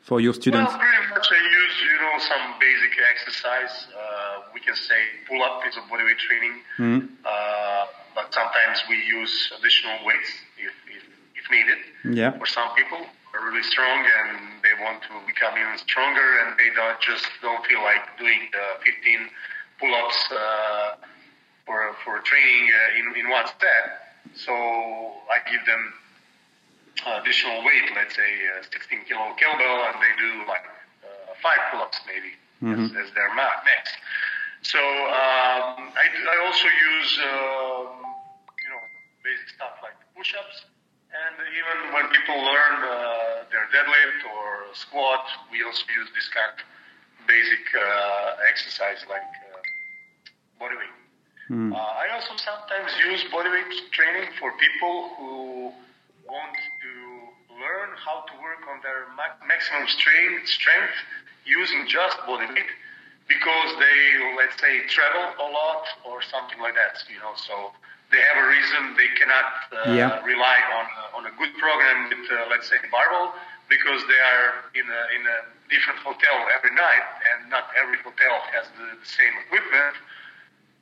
for 0.00 0.20
your 0.20 0.34
students? 0.34 0.72
Well, 0.72 0.80
pretty 0.80 1.08
much 1.14 1.28
I 1.30 1.40
use, 1.62 1.74
you 1.90 1.96
know, 2.02 2.14
some 2.18 2.44
basic 2.58 2.92
exercise. 3.12 3.86
Uh, 4.56 4.60
we 4.60 4.60
can 4.60 4.76
say 4.76 5.00
pull 5.28 5.42
up 5.42 5.62
is 5.68 5.76
a 5.76 5.84
body 5.88 6.04
weight 6.04 6.18
training, 6.18 6.62
mm-hmm. 6.78 7.06
but 8.14 8.32
sometimes 8.32 8.82
we 8.88 8.96
use 8.96 9.52
additional 9.58 9.98
weights 10.04 10.32
if, 10.58 10.72
if, 10.88 11.02
if 11.36 11.50
needed. 11.50 11.78
Yeah. 12.16 12.38
For 12.38 12.46
some 12.46 12.74
people 12.74 13.04
are 13.34 13.44
really 13.44 13.62
strong 13.62 14.04
and 14.04 14.62
they 14.62 14.72
want 14.82 15.02
to 15.02 15.14
become 15.26 15.52
even 15.58 15.78
stronger 15.78 16.40
and 16.40 16.58
they 16.58 16.72
don't 16.74 17.00
just 17.00 17.26
don't 17.42 17.64
feel 17.66 17.82
like 17.82 18.18
doing 18.18 18.48
the 18.52 18.66
15 18.84 19.28
pull-ups 19.80 20.32
uh, 20.32 20.96
for 21.66 21.94
for 22.04 22.20
training 22.20 22.70
uh, 22.72 22.98
in 22.98 23.20
in 23.20 23.30
one 23.30 23.46
set. 23.46 23.84
So 24.34 24.52
I 24.52 25.38
give 25.50 25.64
them 25.66 25.92
additional 27.20 27.64
weight, 27.64 27.92
let's 27.94 28.16
say 28.16 28.32
uh, 28.58 28.64
16 28.72 29.04
kilo 29.04 29.36
kettlebell, 29.36 29.92
and 29.92 29.96
they 30.00 30.14
do 30.16 30.48
like 30.48 30.64
uh, 31.04 31.34
five 31.42 31.60
pull-ups 31.70 32.00
maybe 32.08 32.32
mm-hmm. 32.62 32.96
as, 32.96 33.08
as, 33.08 33.14
their 33.14 33.34
max. 33.34 33.92
So 34.66 34.82
um, 34.82 35.94
I, 35.94 36.06
I 36.10 36.36
also 36.42 36.66
use 36.66 37.10
um, 37.22 38.02
you 38.62 38.70
know 38.74 38.82
basic 39.22 39.48
stuff 39.54 39.78
like 39.82 39.94
push-ups 40.16 40.66
and 41.16 41.34
even 41.54 41.94
when 41.94 42.04
people 42.10 42.34
learn 42.34 42.76
uh, 42.82 43.48
their 43.48 43.64
deadlift 43.72 44.20
or 44.26 44.74
squat, 44.74 45.24
we 45.50 45.62
also 45.62 45.86
use 45.88 46.08
this 46.12 46.28
kind 46.34 46.50
of 46.52 46.60
basic 47.24 47.62
uh, 47.72 48.50
exercise 48.50 49.00
like 49.08 49.24
uh, 49.24 49.62
body 50.60 50.76
weight. 50.76 50.96
Mm. 51.48 51.72
I 51.72 52.10
also 52.10 52.34
sometimes 52.36 52.90
use 53.06 53.22
body 53.30 53.48
weight 53.48 53.70
training 53.94 54.28
for 54.38 54.50
people 54.58 55.14
who 55.16 55.32
want 56.26 56.58
to 56.58 56.92
learn 57.54 57.94
how 58.02 58.26
to 58.26 58.34
work 58.42 58.66
on 58.66 58.82
their 58.82 59.06
ma- 59.14 59.38
maximum 59.46 59.86
strain, 59.86 60.42
strength 60.44 60.98
using 61.46 61.86
just 61.86 62.18
body 62.26 62.50
weight 62.50 62.70
because 63.46 63.70
they, 63.78 64.34
let's 64.34 64.58
say, 64.58 64.82
travel 64.90 65.22
a 65.38 65.46
lot 65.54 65.86
or 66.02 66.18
something 66.22 66.58
like 66.58 66.74
that. 66.74 66.98
You 67.06 67.22
know, 67.22 67.30
so 67.38 67.70
they 68.10 68.18
have 68.18 68.42
a 68.42 68.46
reason 68.50 68.98
they 68.98 69.10
cannot 69.14 69.46
uh, 69.70 69.94
Yeah. 69.94 70.18
rely 70.26 70.58
on 70.74 70.86
on 71.14 71.22
a 71.30 71.32
good 71.38 71.54
program 71.62 72.10
with 72.10 72.26
uh, 72.26 72.50
let's 72.50 72.66
say 72.68 72.76
barbell 72.90 73.34
because 73.70 74.02
they 74.10 74.20
are 74.34 74.48
in 74.74 74.86
a 74.86 75.02
in 75.14 75.22
a 75.26 75.38
different 75.70 75.98
hotel 76.02 76.36
every 76.56 76.74
night 76.74 77.06
and 77.30 77.50
not 77.50 77.70
every 77.78 77.98
hotel 78.02 78.34
has 78.54 78.66
the, 78.78 78.86
the 78.98 79.06
same 79.18 79.34
equipment 79.46 79.94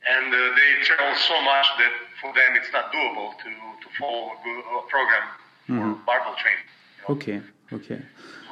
and 0.05 0.29
uh, 0.33 0.37
they 0.57 0.69
travel 0.85 1.15
so 1.17 1.37
much 1.41 1.65
that 1.81 1.93
for 2.21 2.29
them 2.33 2.49
it's 2.57 2.71
not 2.73 2.89
doable 2.93 3.29
to 3.43 3.49
to 3.83 3.87
follow 3.97 4.33
a, 4.33 4.37
good, 4.45 4.61
program 4.89 5.25
for 5.67 5.85
barbell 6.05 6.35
training. 6.41 6.67
you 6.97 7.01
know. 7.01 7.09
Okay. 7.15 7.37
Okay. 7.77 8.01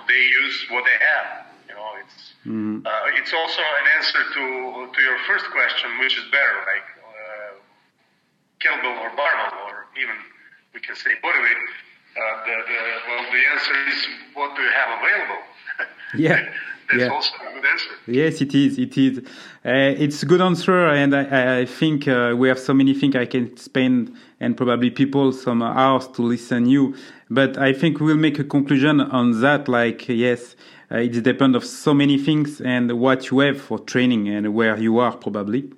They 0.10 0.22
use 0.42 0.58
what 0.74 0.84
they 0.90 0.98
have. 1.12 1.53
You 1.74 1.80
know, 1.82 1.90
it's 2.06 2.86
uh, 2.86 3.20
it's 3.20 3.34
also 3.34 3.62
an 3.62 3.88
answer 3.98 4.22
to 4.36 4.44
to 4.94 5.02
your 5.02 5.18
first 5.26 5.46
question, 5.50 5.90
which 6.00 6.14
is 6.18 6.26
better, 6.30 6.58
like 6.70 6.88
uh, 7.02 7.54
kettlebell 8.62 9.02
or 9.02 9.10
barbell, 9.18 9.58
or 9.66 9.90
even 9.98 10.16
we 10.74 10.80
can 10.80 10.96
say 10.96 11.12
bodyweight. 11.24 11.62
Uh, 12.14 12.46
the, 12.46 12.56
the, 12.70 12.80
well, 13.10 13.26
the 13.32 13.44
answer 13.54 13.74
is 13.90 14.08
what 14.36 14.56
do 14.56 14.62
you 14.62 14.70
have 14.70 15.00
available? 15.02 15.42
Yeah, 16.16 16.46
That's 16.92 17.02
yeah. 17.02 17.10
also 17.10 17.34
a 17.42 17.54
good 17.56 17.66
answer. 17.66 17.90
Yes, 18.06 18.40
it 18.42 18.54
is. 18.54 18.78
It 18.78 18.96
is. 18.96 19.18
Uh, 19.66 20.04
it's 20.04 20.22
a 20.22 20.28
good 20.28 20.42
answer, 20.42 20.90
and 20.90 21.16
I, 21.16 21.62
I 21.62 21.66
think 21.66 22.08
uh, 22.08 22.36
we 22.38 22.50
have 22.50 22.60
so 22.60 22.72
many 22.76 22.94
things 22.94 23.16
I 23.16 23.26
can 23.26 23.58
spend, 23.58 24.16
and 24.40 24.56
probably 24.56 24.92
people 24.92 25.32
some 25.32 25.64
hours 25.64 26.08
to 26.10 26.22
listen 26.22 26.68
you. 26.68 26.96
But 27.32 27.58
I 27.58 27.74
think 27.74 28.00
we'll 28.00 28.18
make 28.18 28.38
a 28.38 28.44
conclusion 28.44 29.02
on 29.02 29.42
that. 29.42 29.68
Like, 29.68 30.08
yes, 30.08 30.56
uh, 30.94 30.98
it 30.98 31.24
depends 31.24 31.56
of 31.58 31.66
so 31.66 31.94
many 31.94 32.18
things 32.18 32.62
and 32.62 32.92
what 33.00 33.32
you 33.32 33.40
have 33.40 33.60
for 33.62 33.80
training 33.80 34.28
and 34.30 34.54
where 34.54 34.78
you 34.78 35.00
are 35.00 35.16
probably. 35.16 35.72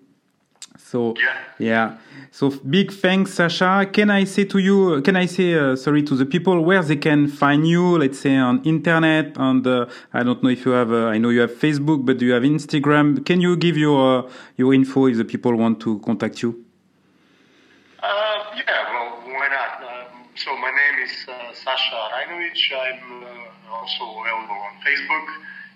So 0.78 1.15
Yeah. 1.17 1.38
yeah. 1.58 1.97
So 2.32 2.49
big 2.49 2.91
thanks, 2.91 3.34
Sasha. 3.36 3.89
Can 3.91 4.10
I 4.10 4.25
say 4.25 4.43
to 4.43 4.58
you? 4.60 5.01
Can 5.01 5.15
I 5.15 5.25
say 5.25 5.54
uh, 5.54 5.78
sorry 5.78 6.04
to 6.04 6.15
the 6.15 6.25
people 6.25 6.60
where 6.65 6.84
they 6.84 6.97
can 6.97 7.28
find 7.30 7.65
you? 7.65 7.97
Let's 7.97 8.19
say 8.19 8.36
on 8.36 8.62
internet. 8.65 9.38
On 9.38 9.62
the 9.62 9.88
I 10.13 10.21
don't 10.23 10.43
know 10.43 10.49
if 10.49 10.65
you 10.65 10.73
have. 10.73 10.91
Uh, 10.91 11.08
I 11.08 11.17
know 11.17 11.30
you 11.30 11.39
have 11.41 11.51
Facebook, 11.51 12.06
but 12.06 12.17
do 12.17 12.25
you 12.25 12.34
have 12.34 12.43
Instagram? 12.43 13.25
Can 13.25 13.39
you 13.39 13.56
give 13.56 13.78
your 13.78 14.25
uh, 14.25 14.30
your 14.58 14.73
info 14.73 15.06
if 15.08 15.15
the 15.15 15.23
people 15.23 15.56
want 15.56 15.80
to 15.82 15.99
contact 15.99 16.41
you? 16.43 16.65
Uh, 18.04 18.08
yeah, 18.58 18.91
well, 18.93 19.23
why 19.34 19.47
not? 19.47 19.82
Um, 19.82 20.28
so 20.36 20.56
my 20.58 20.71
name 20.71 21.06
is 21.06 21.25
uh, 21.28 21.54
Sasha 21.54 21.95
Rajnovic. 22.13 22.60
I'm 22.84 23.23
uh, 23.23 23.24
also 23.86 24.04
available 24.19 24.58
on 24.58 24.74
Facebook. 24.82 25.26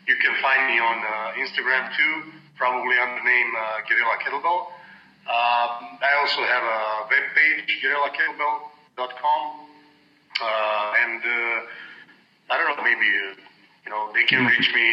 You 0.10 0.16
can 0.18 0.34
find 0.42 0.66
me 0.74 0.80
on 0.82 0.98
uh, 1.06 1.38
Instagram 1.38 1.94
too, 1.96 2.32
probably 2.58 2.98
under 2.98 3.22
the 3.22 3.26
name 3.30 3.50
uh, 3.54 3.86
Guerrilla 3.88 4.18
Kettlebell. 4.26 4.62
Um, 5.30 6.02
I 6.02 6.18
also 6.22 6.42
have 6.42 6.64
a 6.66 7.06
web 7.06 7.26
page, 7.38 7.70
guerrillakettlebell.com. 7.84 9.42
Uh, 10.42 10.94
and 11.06 11.22
uh, 11.22 12.50
I 12.50 12.58
don't 12.58 12.76
know, 12.78 12.84
maybe 12.84 13.06
uh, 13.06 13.36
you 13.86 13.92
know 13.92 14.10
they 14.14 14.24
can 14.24 14.46
reach 14.48 14.74
me 14.74 14.88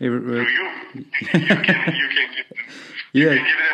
Every- 0.00 0.20
through 0.20 0.40
uh, 0.40 0.56
you. 0.56 0.66
you 0.94 1.04
can 1.12 1.40
you 1.42 2.08
can 2.08 2.28
give 2.36 2.48
them, 2.48 2.64
you 3.12 3.28
Yeah. 3.28 3.34
can 3.36 3.44
give 3.44 3.58
them 3.60 3.66
your, 3.66 3.73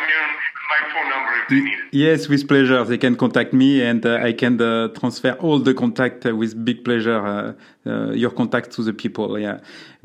Yes, 1.91 2.29
with 2.29 2.47
pleasure. 2.47 2.83
They 2.85 2.97
can 2.97 3.15
contact 3.15 3.53
me, 3.53 3.81
and 3.81 4.05
uh, 4.05 4.19
I 4.21 4.33
can 4.33 4.61
uh, 4.61 4.87
transfer 4.89 5.33
all 5.33 5.59
the 5.59 5.73
contact 5.73 6.25
uh, 6.25 6.35
with 6.35 6.63
big 6.63 6.85
pleasure. 6.85 7.25
Uh, 7.25 7.53
uh, 7.83 8.11
your 8.11 8.29
contact 8.29 8.71
to 8.71 8.83
the 8.83 8.93
people. 8.93 9.39
Yeah, 9.39 9.59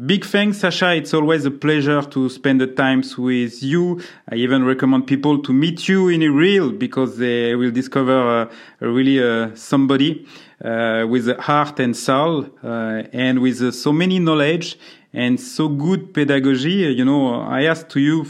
big 0.07 0.25
thanks, 0.25 0.59
Sasha. 0.59 0.95
It's 0.95 1.13
always 1.13 1.45
a 1.45 1.51
pleasure 1.51 2.03
to 2.03 2.29
spend 2.31 2.61
the 2.61 2.67
times 2.67 3.19
with 3.19 3.63
you. 3.63 4.01
I 4.31 4.37
even 4.37 4.65
recommend 4.65 5.07
people 5.07 5.43
to 5.43 5.53
meet 5.53 5.87
you 5.87 6.09
in 6.09 6.23
a 6.23 6.29
real 6.29 6.73
because 6.73 7.19
they 7.19 7.55
will 7.55 7.71
discover 7.71 8.51
uh, 8.81 8.87
really 8.87 9.55
somebody 9.57 10.27
with 10.63 11.39
heart 11.39 11.79
and 11.79 11.95
soul 11.95 12.49
and 12.63 13.41
with 13.41 13.75
so 13.75 13.93
many 13.93 14.19
knowledge 14.19 14.79
and 15.17 15.41
so 15.41 15.69
good 15.69 16.13
pedagogy. 16.13 16.93
You 16.95 17.05
know, 17.05 17.41
I 17.41 17.65
asked 17.65 17.89
to 17.91 18.01
you 18.01 18.21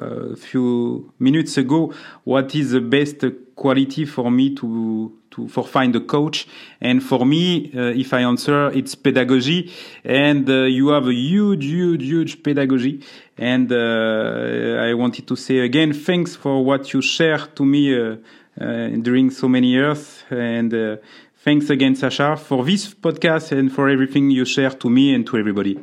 a 0.00 0.36
few 0.36 1.12
minutes 1.20 1.56
ago 1.56 1.94
what 2.24 2.54
is 2.54 2.72
the 2.72 2.80
best 2.80 3.24
quality 3.54 4.04
for 4.04 4.30
me 4.30 4.54
to 4.56 5.12
to 5.30 5.48
for 5.48 5.64
find 5.64 5.94
a 5.96 6.00
coach. 6.00 6.46
And 6.80 7.02
for 7.02 7.24
me, 7.24 7.72
uh, 7.74 8.02
if 8.02 8.12
I 8.12 8.20
answer, 8.22 8.70
it's 8.70 8.94
pedagogy. 8.94 9.72
And 10.04 10.48
uh, 10.48 10.64
you 10.78 10.88
have 10.88 11.06
a 11.06 11.14
huge, 11.14 11.64
huge, 11.64 12.02
huge 12.02 12.42
pedagogy. 12.42 13.00
And 13.36 13.70
uh, 13.72 14.88
I 14.88 14.94
wanted 14.94 15.26
to 15.28 15.36
say 15.36 15.58
again, 15.58 15.92
thanks 15.92 16.36
for 16.36 16.64
what 16.64 16.92
you 16.92 17.00
share 17.02 17.46
to 17.56 17.64
me 17.64 17.84
uh, 17.94 18.16
uh, 18.60 18.88
during 19.06 19.30
so 19.30 19.48
many 19.48 19.68
years. 19.68 20.24
And 20.30 20.72
uh, 20.72 20.96
thanks 21.44 21.70
again, 21.70 21.94
Sasha, 21.96 22.36
for 22.36 22.64
this 22.64 22.94
podcast 22.94 23.52
and 23.52 23.72
for 23.72 23.88
everything 23.88 24.30
you 24.30 24.44
share 24.44 24.70
to 24.70 24.90
me 24.90 25.14
and 25.14 25.26
to 25.26 25.36
everybody. 25.36 25.78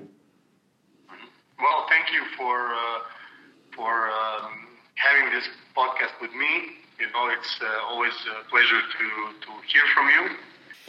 Well, 1.61 1.85
thank 1.89 2.11
you 2.11 2.23
for 2.37 2.57
uh, 2.73 2.99
for 3.75 4.09
um, 4.09 4.65
having 4.95 5.31
this 5.31 5.47
podcast 5.77 6.10
with 6.21 6.33
me. 6.33 6.53
You 6.99 7.07
know, 7.13 7.29
it's 7.29 7.59
uh, 7.61 7.89
always 7.89 8.13
a 8.29 8.49
pleasure 8.49 8.81
to 8.95 9.05
to 9.45 9.51
hear 9.71 9.85
from 9.93 10.07
you. 10.15 10.37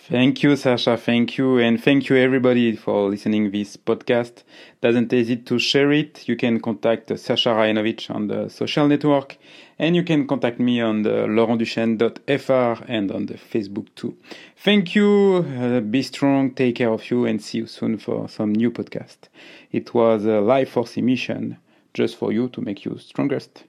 Thank 0.08 0.42
you, 0.42 0.56
Sasha. 0.56 0.96
Thank 0.96 1.38
you. 1.38 1.58
And 1.58 1.82
thank 1.82 2.08
you, 2.08 2.16
everybody, 2.16 2.74
for 2.74 3.08
listening 3.08 3.52
this 3.52 3.76
podcast. 3.76 4.42
Doesn't 4.80 5.12
hesitate 5.12 5.46
to 5.46 5.60
share 5.60 5.92
it. 5.92 6.28
You 6.28 6.36
can 6.36 6.60
contact 6.60 7.16
Sasha 7.18 7.50
Rajanovic 7.50 8.10
on 8.12 8.26
the 8.26 8.48
social 8.48 8.88
network. 8.88 9.38
And 9.78 9.94
you 9.94 10.02
can 10.02 10.26
contact 10.26 10.58
me 10.58 10.80
on 10.80 11.02
the 11.02 11.26
laurentduchesne.fr 11.28 12.84
and 12.88 13.12
on 13.12 13.26
the 13.26 13.34
Facebook 13.34 13.94
too. 13.94 14.16
Thank 14.56 14.96
you. 14.96 15.46
Uh, 15.56 15.80
be 15.80 16.02
strong. 16.02 16.50
Take 16.50 16.76
care 16.76 16.90
of 16.90 17.08
you 17.08 17.24
and 17.24 17.40
see 17.40 17.58
you 17.58 17.66
soon 17.66 17.96
for 17.96 18.28
some 18.28 18.52
new 18.52 18.72
podcast. 18.72 19.28
It 19.70 19.94
was 19.94 20.24
a 20.24 20.40
life 20.40 20.70
force 20.70 20.96
emission 20.96 21.58
just 21.94 22.16
for 22.16 22.32
you 22.32 22.48
to 22.48 22.60
make 22.60 22.84
you 22.84 22.98
strongest. 22.98 23.64